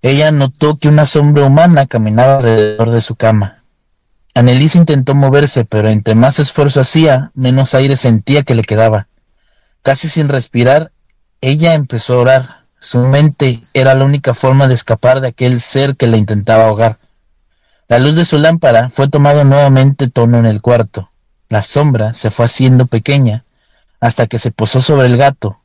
[0.00, 3.64] Ella notó que una sombra humana caminaba alrededor de su cama.
[4.34, 9.08] Annelise intentó moverse, pero entre más esfuerzo hacía, menos aire sentía que le quedaba.
[9.82, 10.92] Casi sin respirar,
[11.40, 12.64] ella empezó a orar.
[12.80, 16.98] Su mente era la única forma de escapar de aquel ser que la intentaba ahogar.
[17.94, 21.12] La luz de su lámpara fue tomando nuevamente tono en el cuarto.
[21.48, 23.44] La sombra se fue haciendo pequeña
[24.00, 25.60] hasta que se posó sobre el gato.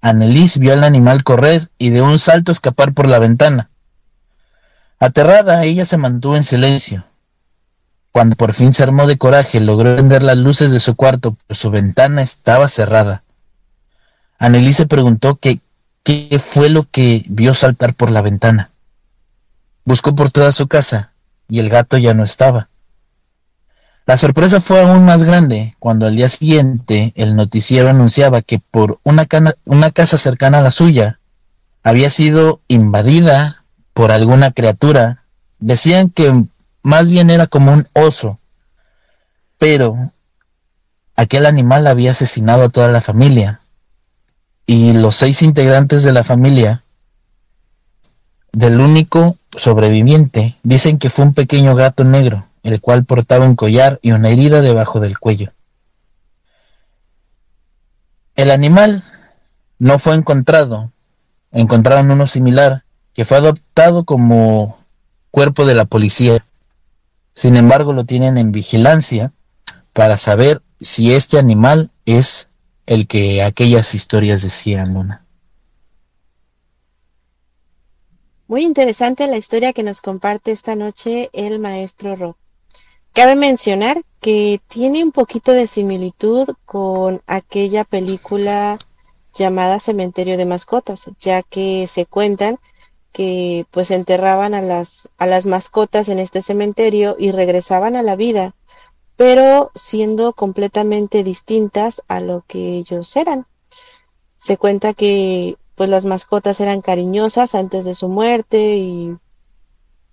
[0.00, 3.70] Annelise vio al animal correr y de un salto escapar por la ventana.
[5.00, 7.06] Aterrada, ella se mantuvo en silencio.
[8.12, 11.58] Cuando por fin se armó de coraje, logró prender las luces de su cuarto, pero
[11.58, 13.24] su ventana estaba cerrada.
[14.38, 15.58] Annelise preguntó qué
[16.38, 18.70] fue lo que vio saltar por la ventana.
[19.84, 21.11] Buscó por toda su casa,
[21.52, 22.70] y el gato ya no estaba.
[24.06, 28.98] La sorpresa fue aún más grande cuando al día siguiente el noticiero anunciaba que por
[29.02, 29.28] una,
[29.66, 31.18] una casa cercana a la suya
[31.82, 35.24] había sido invadida por alguna criatura.
[35.58, 36.32] Decían que
[36.82, 38.38] más bien era como un oso,
[39.58, 40.10] pero
[41.16, 43.60] aquel animal había asesinado a toda la familia
[44.64, 46.82] y los seis integrantes de la familia
[48.52, 53.98] del único sobreviviente dicen que fue un pequeño gato negro, el cual portaba un collar
[54.02, 55.52] y una herida debajo del cuello.
[58.34, 59.04] El animal
[59.78, 60.90] no fue encontrado,
[61.50, 62.84] encontraron uno similar
[63.14, 64.78] que fue adoptado como
[65.30, 66.44] cuerpo de la policía.
[67.34, 69.32] Sin embargo, lo tienen en vigilancia
[69.92, 72.48] para saber si este animal es
[72.86, 75.24] el que aquellas historias decían, Luna.
[78.52, 82.36] Muy interesante la historia que nos comparte esta noche el maestro Rob.
[83.14, 88.76] Cabe mencionar que tiene un poquito de similitud con aquella película
[89.32, 92.58] llamada Cementerio de Mascotas, ya que se cuentan
[93.10, 98.16] que pues enterraban a las, a las mascotas en este cementerio y regresaban a la
[98.16, 98.54] vida,
[99.16, 103.46] pero siendo completamente distintas a lo que ellos eran.
[104.36, 109.18] Se cuenta que pues las mascotas eran cariñosas antes de su muerte y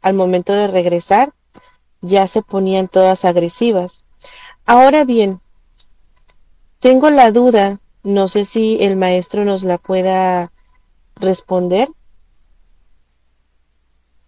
[0.01, 1.31] al momento de regresar
[2.01, 4.03] ya se ponían todas agresivas.
[4.65, 5.41] Ahora bien,
[6.79, 10.51] tengo la duda, no sé si el maestro nos la pueda
[11.17, 11.87] responder,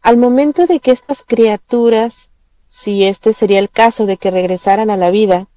[0.04, 2.30] al momento de que estas criaturas,
[2.70, 5.48] si este sería el caso de que regresaran a la vida,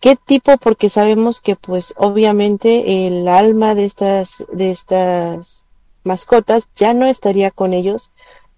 [0.00, 0.56] ¿qué tipo?
[0.58, 5.66] Porque sabemos que pues obviamente el alma de estas, de estas
[6.04, 8.12] mascotas ya no estaría con ellos,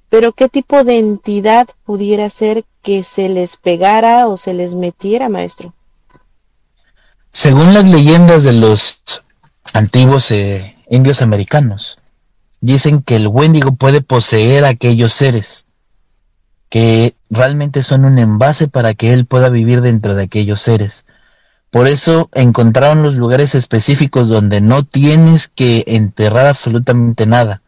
[0.08, 5.28] pero ¿qué tipo de entidad pudiera ser que se les pegara o se les metiera,
[5.28, 5.74] maestro?
[7.30, 9.02] Según las leyendas de los
[9.72, 11.98] antiguos eh, indios americanos,
[12.60, 15.66] dicen que el Wendigo puede poseer a aquellos seres
[16.68, 21.04] que realmente son un envase para que él pueda vivir dentro de aquellos seres.
[21.72, 27.62] Por eso encontraron los lugares específicos donde no tienes que enterrar absolutamente nada.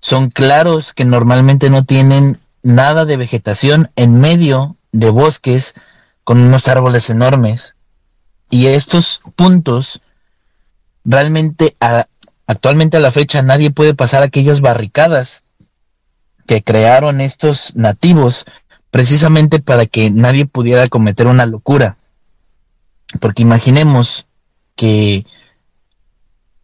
[0.00, 5.74] Son claros que normalmente no tienen nada de vegetación en medio de bosques
[6.22, 7.76] con unos árboles enormes.
[8.50, 10.02] Y estos puntos
[11.04, 11.76] realmente
[12.46, 15.44] Actualmente a la fecha nadie puede pasar aquellas barricadas
[16.46, 18.44] que crearon estos nativos
[18.90, 21.96] precisamente para que nadie pudiera cometer una locura.
[23.20, 24.26] Porque imaginemos
[24.76, 25.26] que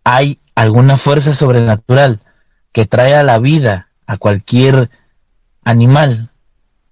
[0.05, 2.21] hay alguna fuerza sobrenatural
[2.73, 4.91] que trae a la vida a cualquier
[5.65, 6.31] animal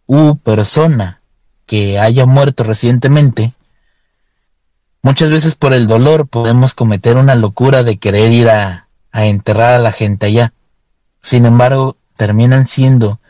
[0.06, 1.20] u persona
[1.66, 3.52] que haya muerto recientemente
[5.02, 9.78] Muchas veces por el dolor podemos cometer una locura de querer ir a, enterrar a
[9.78, 10.52] la gente allá.
[11.22, 13.20] Sin embargo, terminan siendo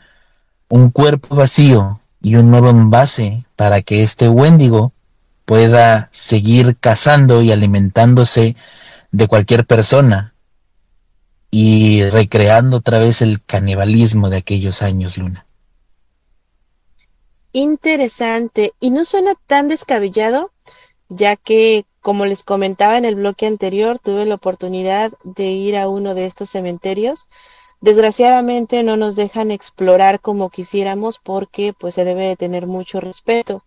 [0.67, 4.93] un cuerpo vacío y un nuevo envase para que este Wendigo
[5.49, 8.55] pueda seguir cazando y alimentándose
[9.11, 10.35] de cualquier persona
[11.49, 15.47] y recreando otra vez el canibalismo de aquellos años, Luna.
[17.51, 18.73] Interesante.
[18.79, 20.51] ¿Y no suena tan descabellado?
[21.09, 25.89] ya que, como les comentaba en el bloque anterior, tuve la oportunidad de ir a
[25.89, 27.25] uno de estos cementerios.
[27.81, 33.63] Desgraciadamente no nos dejan explorar como quisiéramos porque pues se debe de tener mucho respeto.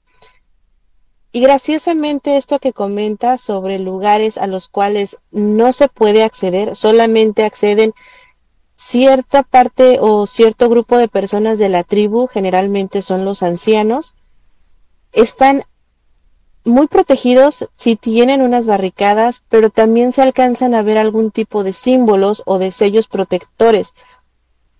[1.32, 7.44] Y graciosamente esto que comenta sobre lugares a los cuales no se puede acceder, solamente
[7.44, 7.94] acceden
[8.76, 14.14] cierta parte o cierto grupo de personas de la tribu, generalmente son los ancianos,
[15.12, 15.62] están
[16.64, 21.72] muy protegidos si tienen unas barricadas, pero también se alcanzan a ver algún tipo de
[21.72, 23.94] símbolos o de sellos protectores.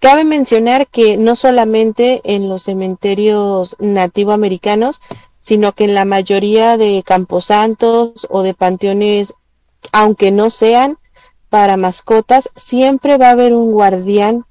[0.00, 5.00] Cabe mencionar que no solamente en los cementerios nativoamericanos,
[5.43, 9.34] sino que en la mayoría de camposantos o de panteones,
[9.90, 10.99] aunque no sean
[11.51, 14.47] para mascotas, siempre va a haber un guardián,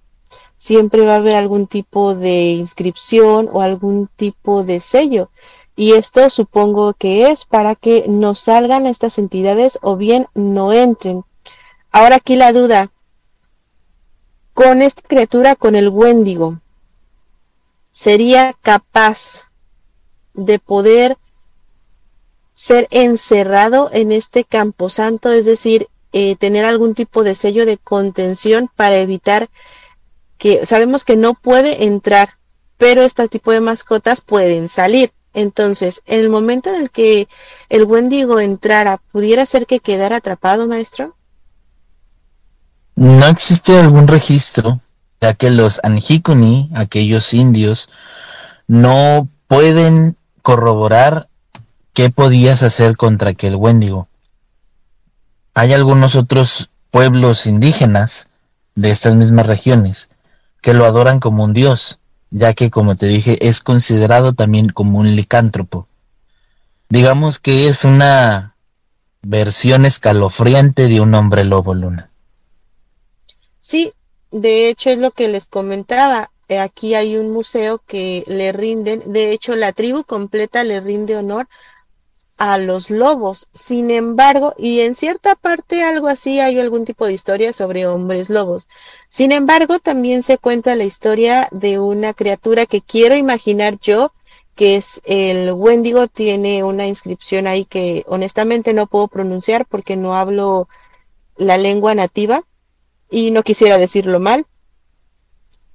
[0.58, 5.32] siempre va a haber algún tipo de inscripción o algún tipo de sello.
[5.78, 11.24] Y esto supongo que es para que no salgan estas entidades o bien no entren.
[11.90, 12.92] Ahora aquí la duda.
[14.54, 16.60] Con esta criatura, con el Wendigo,
[17.92, 19.51] ¿sería capaz
[20.34, 21.18] de poder
[22.54, 25.32] ser encerrado en este camposanto?
[25.32, 29.50] Es decir, eh, tener algún tipo de sello de contención para evitar
[30.38, 32.30] que sabemos que no puede entrar,
[32.78, 35.12] pero este tipo de mascotas pueden salir.
[35.34, 37.28] Entonces, en el momento en el que
[37.70, 41.16] el Wendigo entrara, ¿pudiera ser que quedara atrapado, maestro?
[42.96, 44.82] No existe algún registro,
[45.22, 47.90] ya que los Anjikuni, aquellos indios,
[48.68, 51.30] no pueden corroborar
[51.94, 54.08] qué podías hacer contra aquel Wendigo.
[55.54, 58.30] Hay algunos otros pueblos indígenas
[58.76, 60.10] de estas mismas regiones
[60.62, 65.00] que lo adoran como un dios, ya que como te dije es considerado también como
[65.00, 65.88] un licántropo.
[66.90, 68.56] Digamos que es una
[69.22, 72.10] versión escalofriante de un hombre lobo luna.
[73.60, 73.94] Sí,
[74.32, 76.32] de hecho es lo que les comentaba.
[76.60, 81.48] Aquí hay un museo que le rinden, de hecho la tribu completa le rinde honor
[82.38, 83.48] a los lobos.
[83.54, 88.32] Sin embargo, y en cierta parte algo así hay algún tipo de historia sobre hombres
[88.32, 88.68] lobos.
[89.10, 94.12] Sin embargo, también se cuenta la historia de una criatura que quiero imaginar yo,
[94.56, 100.16] que es el Wendigo, tiene una inscripción ahí que honestamente no puedo pronunciar porque no
[100.16, 100.68] hablo
[101.38, 102.42] la lengua nativa
[103.12, 104.48] y no quisiera decirlo mal,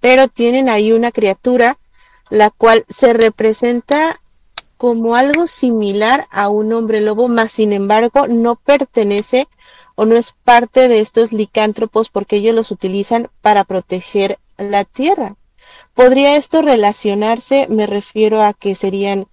[0.00, 1.78] pero tienen ahí una criatura
[2.30, 4.18] la cual se representa
[4.76, 9.48] como algo similar a un hombre lobo, más sin embargo no pertenece
[9.94, 15.36] o no es parte de estos licántropos porque ellos los utilizan para proteger la tierra.
[15.94, 17.66] ¿Podría esto relacionarse?
[17.70, 19.26] Me refiero a que serían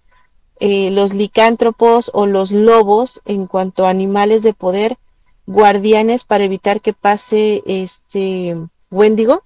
[0.59, 4.97] eh, los licántropos o los lobos en cuanto a animales de poder,
[5.45, 8.55] guardianes para evitar que pase este
[8.89, 9.43] Wendigo.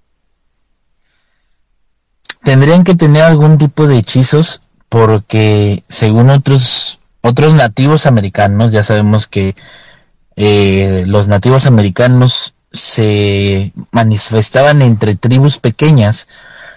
[2.42, 9.26] Tendrían que tener algún tipo de hechizos porque según otros otros nativos americanos, ya sabemos
[9.26, 9.54] que
[10.36, 16.28] eh, los nativos americanos se manifestaban entre tribus pequeñas,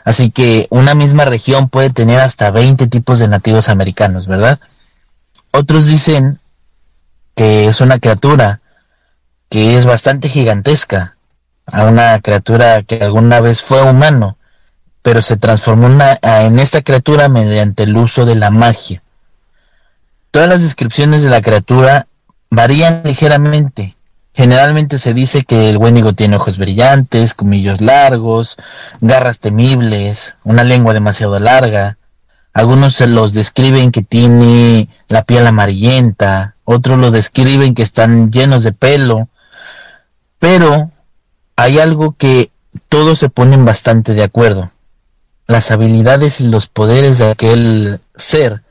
[0.03, 4.59] así que una misma región puede tener hasta 20 tipos de nativos americanos, ¿verdad?
[5.53, 6.39] Otros dicen
[7.35, 8.61] que es una criatura
[9.49, 11.17] que es bastante gigantesca,
[11.65, 14.37] a una criatura que alguna vez fue humano
[15.01, 15.87] pero se transformó
[16.21, 19.01] en esta criatura mediante el uso de la magia.
[20.29, 22.07] Todas las descripciones de la criatura
[22.49, 23.95] varían ligeramente.
[24.33, 28.57] Generalmente se dice que el Wendigo tiene ojos brillantes, comillos largos,
[29.01, 31.97] garras temibles, una lengua demasiado larga.
[32.53, 38.63] Algunos se los describen que tiene la piel amarillenta, otros lo describen que están llenos
[38.63, 39.27] de pelo.
[40.39, 40.91] Pero
[41.55, 42.51] hay algo que
[42.87, 44.71] todos se ponen bastante de acuerdo
[45.47, 48.63] las habilidades y los poderes de aquel ser,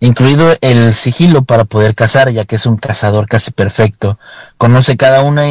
[0.00, 4.18] incluido el sigilo para poder cazar, ya que es un cazador casi perfecto.
[4.58, 5.42] Conoce cada uno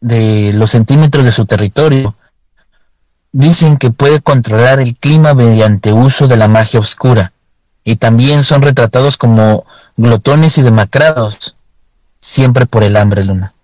[0.00, 2.14] de los centímetros de su territorio.
[3.32, 7.32] Dicen que puede controlar el clima mediante uso de la magia oscura.
[7.84, 9.64] Y también son retratados como
[9.96, 11.56] glotones y demacrados,
[12.20, 13.54] siempre por el hambre luna.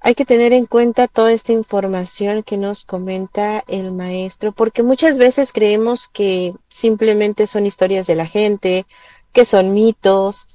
[0.00, 5.18] Hay que tener en cuenta toda esta información que nos comenta el maestro, porque muchas
[5.18, 8.86] veces creemos que simplemente son historias de la gente,
[9.32, 10.46] que son mitos,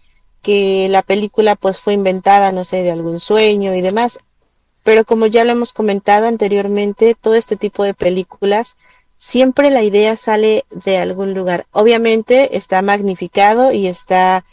[0.41, 4.19] que la película pues fue inventada, no sé, de algún sueño y demás.
[4.83, 8.77] Pero como ya lo hemos comentado anteriormente, todo este tipo de películas,
[9.17, 11.65] siempre la idea sale de algún lugar.
[11.71, 14.43] Obviamente está magnificado y está,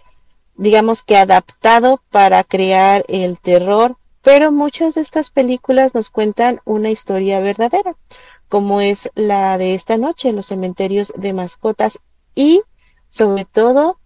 [0.57, 6.91] digamos que adaptado para crear el terror pero muchas de estas películas nos cuentan una
[6.91, 7.97] historia verdadera,
[8.49, 12.01] como es la de esta noche, los cementerios de mascotas
[12.35, 12.63] y
[13.09, 13.99] sobre todo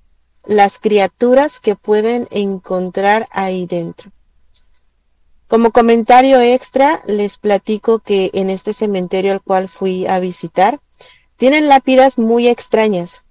[0.45, 4.12] las criaturas que pueden encontrar ahí dentro.
[5.49, 10.81] Como comentario extra, les platico que en este cementerio al cual fui a visitar,
[11.37, 13.25] tienen lápidas muy extrañas.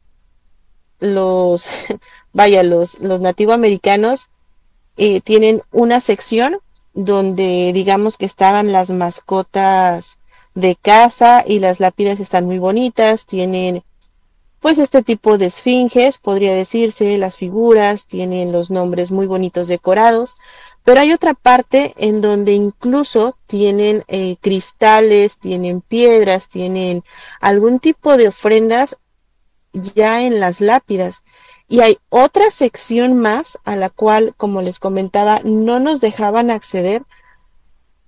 [1.00, 1.68] Los,
[2.34, 4.30] vaya, los, los nativoamericanos
[4.98, 6.60] eh, tienen una sección
[6.94, 10.18] donde digamos que estaban las mascotas
[10.54, 13.84] de casa y las lápidas están muy bonitas, tienen
[14.60, 20.36] pues este tipo de esfinges, podría decirse, las figuras, tienen los nombres muy bonitos decorados,
[20.86, 27.04] pero hay otra parte en donde incluso tienen eh, cristales, tienen piedras, tienen
[27.42, 28.98] algún tipo de ofrendas
[29.74, 31.24] ya en las lápidas.
[31.74, 37.02] Y hay otra sección más a la cual, como les comentaba, no nos dejaban acceder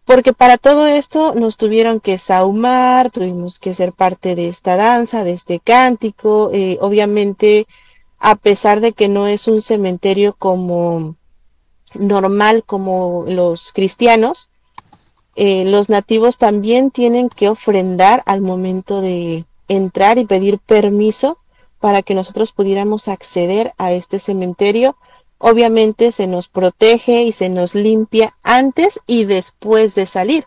[0.06, 5.24] porque para todo esto nos tuvieron que saumar, tuvimos que ser parte de esta danza,
[5.24, 6.52] de este cántico.
[6.54, 7.66] Eh, obviamente,
[8.20, 11.16] a pesar de que no es un cementerio como
[11.96, 14.52] normal como los cristianos,
[15.36, 21.40] eh, los nativos también tienen que ofrendar al momento de entrar y pedir permiso
[21.86, 24.98] para que nosotros pudiéramos acceder a este cementerio.
[25.38, 30.46] Obviamente se nos protege y se nos limpia antes y después de salir.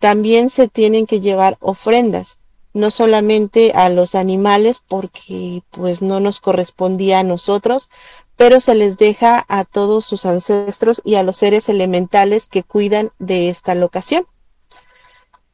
[0.00, 2.38] También se tienen que llevar ofrendas,
[2.74, 7.88] no solamente a los animales porque pues no nos correspondía a nosotros,
[8.34, 13.10] pero se les deja a todos sus ancestros y a los seres elementales que cuidan
[13.20, 14.26] de esta locación.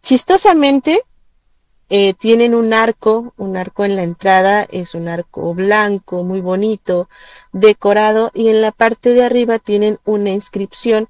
[0.03, 1.03] Chistosamente,
[1.91, 7.09] eh, tienen un arco, un arco en la entrada, es un arco blanco, muy bonito,
[7.53, 11.09] decorado, y en la parte de arriba tienen una inscripción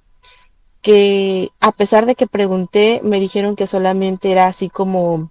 [0.82, 5.30] que a pesar de que pregunté, me dijeron que solamente era así como,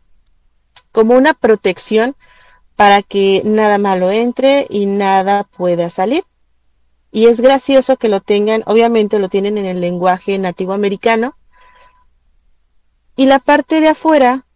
[0.91, 2.15] como una protección
[2.75, 6.23] para que nada malo entre y nada pueda salir.
[7.11, 11.37] Y es gracioso que lo tengan, obviamente lo tienen en el lenguaje nativo americano.
[13.15, 14.47] Y la parte de afuera,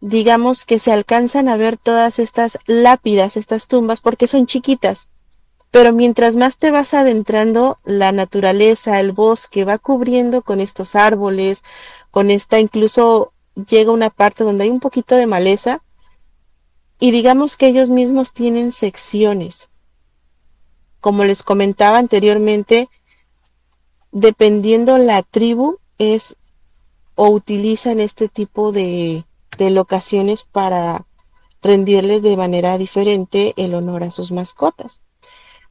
[0.00, 5.08] digamos que se alcanzan a ver todas estas lápidas, estas tumbas, porque son chiquitas.
[5.70, 11.62] Pero mientras más te vas adentrando, la naturaleza, el bosque va cubriendo con estos árboles,
[12.10, 15.80] con esta incluso llega una parte donde hay un poquito de maleza
[16.98, 19.68] y digamos que ellos mismos tienen secciones.
[21.00, 22.88] Como les comentaba anteriormente,
[24.12, 26.36] dependiendo la tribu es
[27.14, 29.24] o utilizan este tipo de,
[29.56, 31.06] de locaciones para
[31.62, 35.00] rendirles de manera diferente el honor a sus mascotas.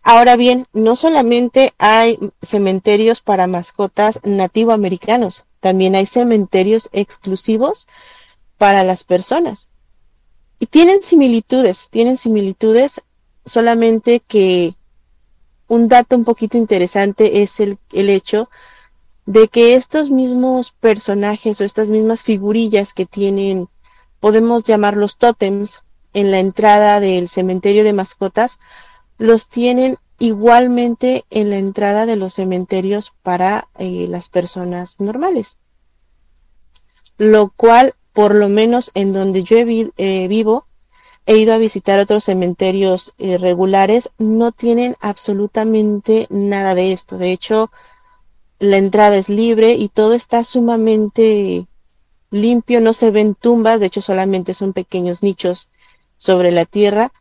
[0.03, 7.87] Ahora bien, no solamente hay cementerios para mascotas nativoamericanos, también hay cementerios exclusivos
[8.57, 9.69] para las personas.
[10.59, 13.01] Y tienen similitudes, tienen similitudes,
[13.45, 14.75] solamente que
[15.67, 18.49] un dato un poquito interesante es el, el hecho
[19.29, 23.69] de que estos mismos personajes o estas mismas figurillas que tienen,
[24.19, 25.83] podemos llamarlos tótems,
[26.15, 28.57] en la entrada del cementerio de mascotas,
[29.19, 35.57] los tienen igualmente en la entrada de los cementerios para eh, las personas normales.
[37.19, 40.65] Lo cual por lo menos en donde yo eh, vivo,
[41.27, 47.19] he ido a visitar otros cementerios eh, regulares, no tienen absolutamente nada de esto.
[47.19, 47.69] De hecho,
[48.59, 51.65] la entrada es libre y todo está sumamente
[52.29, 55.69] limpio, no se ven tumbas, de hecho solamente son pequeños nichos
[56.17, 57.11] sobre la tierra,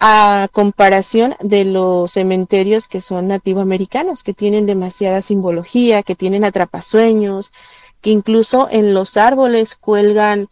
[0.00, 7.52] a comparación de los cementerios que son nativoamericanos, que tienen demasiada simbología, que tienen atrapasueños,
[8.00, 10.48] que incluso en los árboles cuelgan,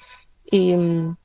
[0.50, 1.16] y, em,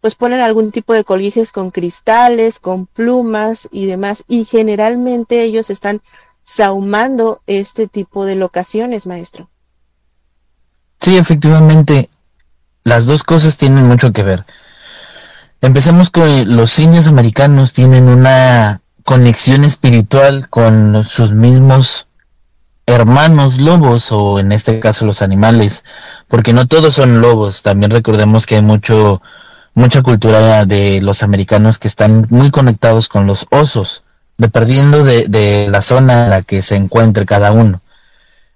[0.00, 5.70] pues ponen algún tipo de colijes con cristales, con plumas y demás, y generalmente ellos
[5.70, 6.00] están
[6.50, 9.48] saumando este tipo de locaciones, maestro.
[11.00, 12.10] Sí, efectivamente,
[12.82, 14.44] las dos cosas tienen mucho que ver.
[15.60, 22.08] Empecemos con los indios americanos tienen una conexión espiritual con sus mismos
[22.84, 25.84] hermanos lobos o en este caso los animales,
[26.26, 29.22] porque no todos son lobos, también recordemos que hay mucho
[29.74, 34.02] mucha cultura de los americanos que están muy conectados con los osos,
[34.40, 37.80] dependiendo de, la zona en la que se encuentre cada uno.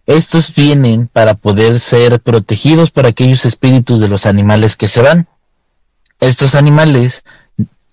[0.07, 5.29] Estos vienen para poder ser protegidos por aquellos espíritus de los animales que se van.
[6.21, 7.25] Estos animales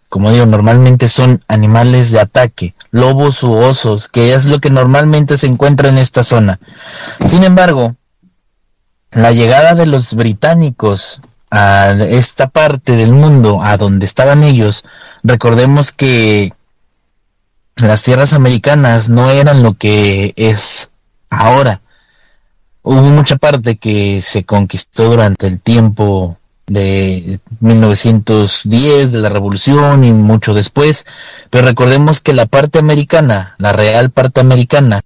[0.07, 5.37] como digo, normalmente son animales de ataque, lobos u osos, que es lo que normalmente
[5.37, 6.59] se encuentra en esta zona.
[7.25, 7.95] Sin embargo,
[9.11, 14.83] la llegada de los británicos a esta parte del mundo, a donde estaban ellos,
[15.23, 16.53] recordemos que
[17.77, 20.91] las tierras americanas no eran lo que es
[21.29, 21.81] ahora.
[22.83, 30.11] Hubo mucha parte que se conquistó durante el tiempo de 1910, de la revolución y
[30.13, 31.05] mucho después,
[31.49, 35.01] pero recordemos que la parte americana, la real parte americana,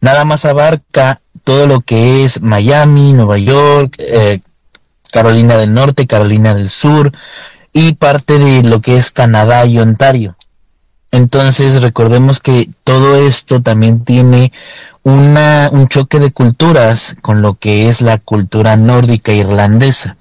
[0.00, 4.40] nada más abarca todo lo que es Miami, Nueva York, eh,
[5.12, 7.12] Carolina del Norte, Carolina del Sur
[7.72, 10.36] y parte de lo que es Canadá y Ontario.
[11.12, 14.52] Entonces recordemos que todo esto también tiene
[15.02, 20.16] una, un choque de culturas con lo que es la cultura nórdica irlandesa.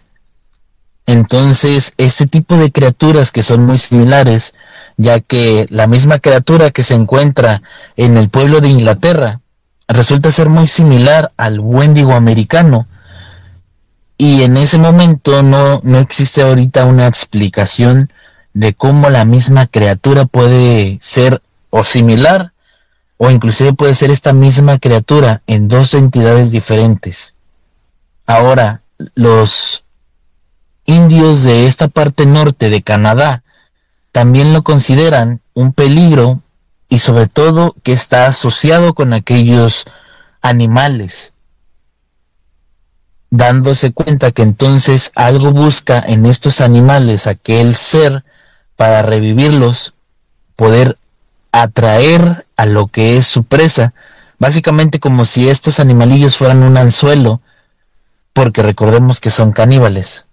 [1.05, 4.53] Entonces, este tipo de criaturas que son muy similares,
[4.95, 7.63] ya que la misma criatura que se encuentra
[7.95, 9.41] en el pueblo de Inglaterra
[9.87, 12.87] resulta ser muy similar al Wendigo americano.
[14.19, 18.11] Y en ese momento no, no existe ahorita una explicación
[18.53, 22.53] de cómo la misma criatura puede ser o similar
[23.17, 27.33] o inclusive puede ser esta misma criatura en dos entidades diferentes.
[28.25, 28.81] Ahora,
[29.15, 29.83] los
[30.85, 33.43] indios de esta parte norte de Canadá
[34.11, 36.41] también lo consideran un peligro
[36.87, 39.85] y sobre todo que está asociado con aquellos
[40.41, 41.33] animales,
[43.29, 48.23] dándose cuenta que entonces algo busca en estos animales aquel ser
[48.79, 49.93] para revivirlos,
[50.55, 50.97] poder
[51.51, 53.93] atraer a lo que es su presa,
[54.37, 57.41] básicamente como si estos animalillos fueran un anzuelo,
[58.31, 60.27] porque recordemos que son caníbales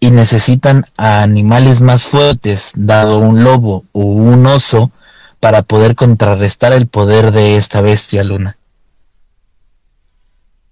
[0.00, 4.90] y necesitan a animales más fuertes, dado un lobo o un oso,
[5.38, 8.58] para poder contrarrestar el poder de esta bestia luna.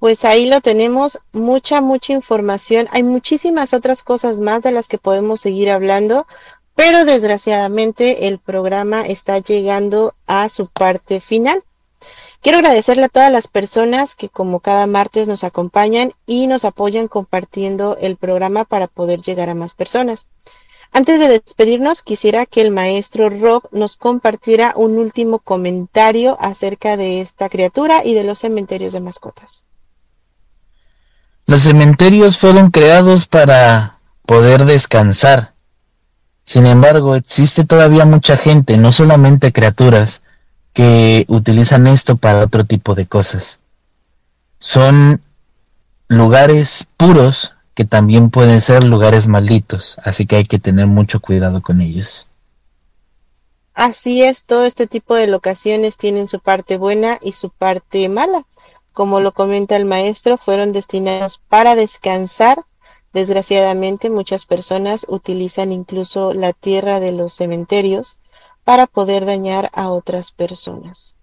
[0.01, 2.89] Pues ahí lo tenemos, mucha, mucha información.
[2.91, 6.26] Hay muchísimas otras cosas más de las que podemos seguir hablando,
[6.81, 11.62] pero desgraciadamente el programa está llegando a su parte final.
[12.41, 17.07] Quiero agradecerle a todas las personas que como cada martes nos acompañan y nos apoyan
[17.07, 20.28] compartiendo el programa para poder llegar a más personas.
[20.91, 27.20] Antes de despedirnos, quisiera que el maestro Rob nos compartiera un último comentario acerca de
[27.20, 29.66] esta criatura y de los cementerios de mascotas.
[31.45, 35.59] Los cementerios fueron creados para poder descansar.
[36.51, 40.22] Sin embargo, existe todavía mucha gente, no solamente criaturas,
[40.72, 43.61] que utilizan esto para otro tipo de cosas.
[44.59, 45.22] Son
[46.09, 51.62] lugares puros que también pueden ser lugares malditos, así que hay que tener mucho cuidado
[51.62, 52.26] con ellos.
[53.72, 58.44] Así es, todo este tipo de locaciones tienen su parte buena y su parte mala.
[58.92, 62.64] Como lo comenta el maestro, fueron destinados para descansar.
[63.12, 68.18] Desgraciadamente, muchas personas utilizan incluso la tierra de los cementerios
[68.62, 71.16] para poder dañar a otras personas.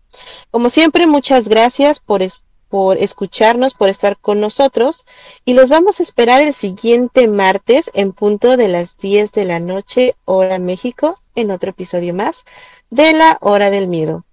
[0.52, 2.22] Como siempre, muchas gracias por,
[2.68, 5.06] por escucharnos, por estar con nosotros
[5.46, 9.60] y los vamos a esperar el siguiente martes en punto de las 10 de la
[9.60, 12.46] noche, hora México, en otro episodio más
[12.90, 14.27] de la hora del miedo.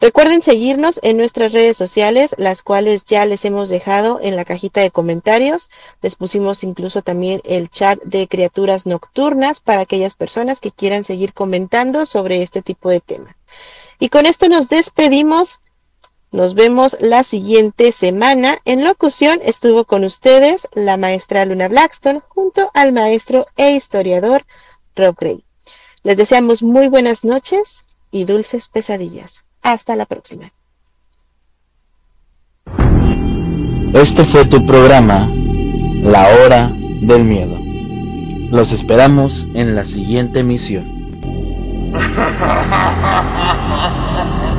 [0.00, 4.80] Recuerden seguirnos en nuestras redes sociales, las cuales ya les hemos dejado en la cajita
[4.80, 5.68] de comentarios.
[6.00, 11.34] Les pusimos incluso también el chat de criaturas nocturnas para aquellas personas que quieran seguir
[11.34, 13.36] comentando sobre este tipo de tema.
[13.98, 15.60] Y con esto nos despedimos.
[16.32, 18.56] Nos vemos la siguiente semana.
[18.64, 24.46] En locución estuvo con ustedes la maestra Luna Blackstone junto al maestro e historiador
[24.96, 25.44] Rob Gray.
[26.04, 29.44] Les deseamos muy buenas noches y dulces pesadillas.
[29.62, 30.50] Hasta la próxima.
[33.92, 37.58] Este fue tu programa, La Hora del Miedo.
[38.50, 41.00] Los esperamos en la siguiente emisión.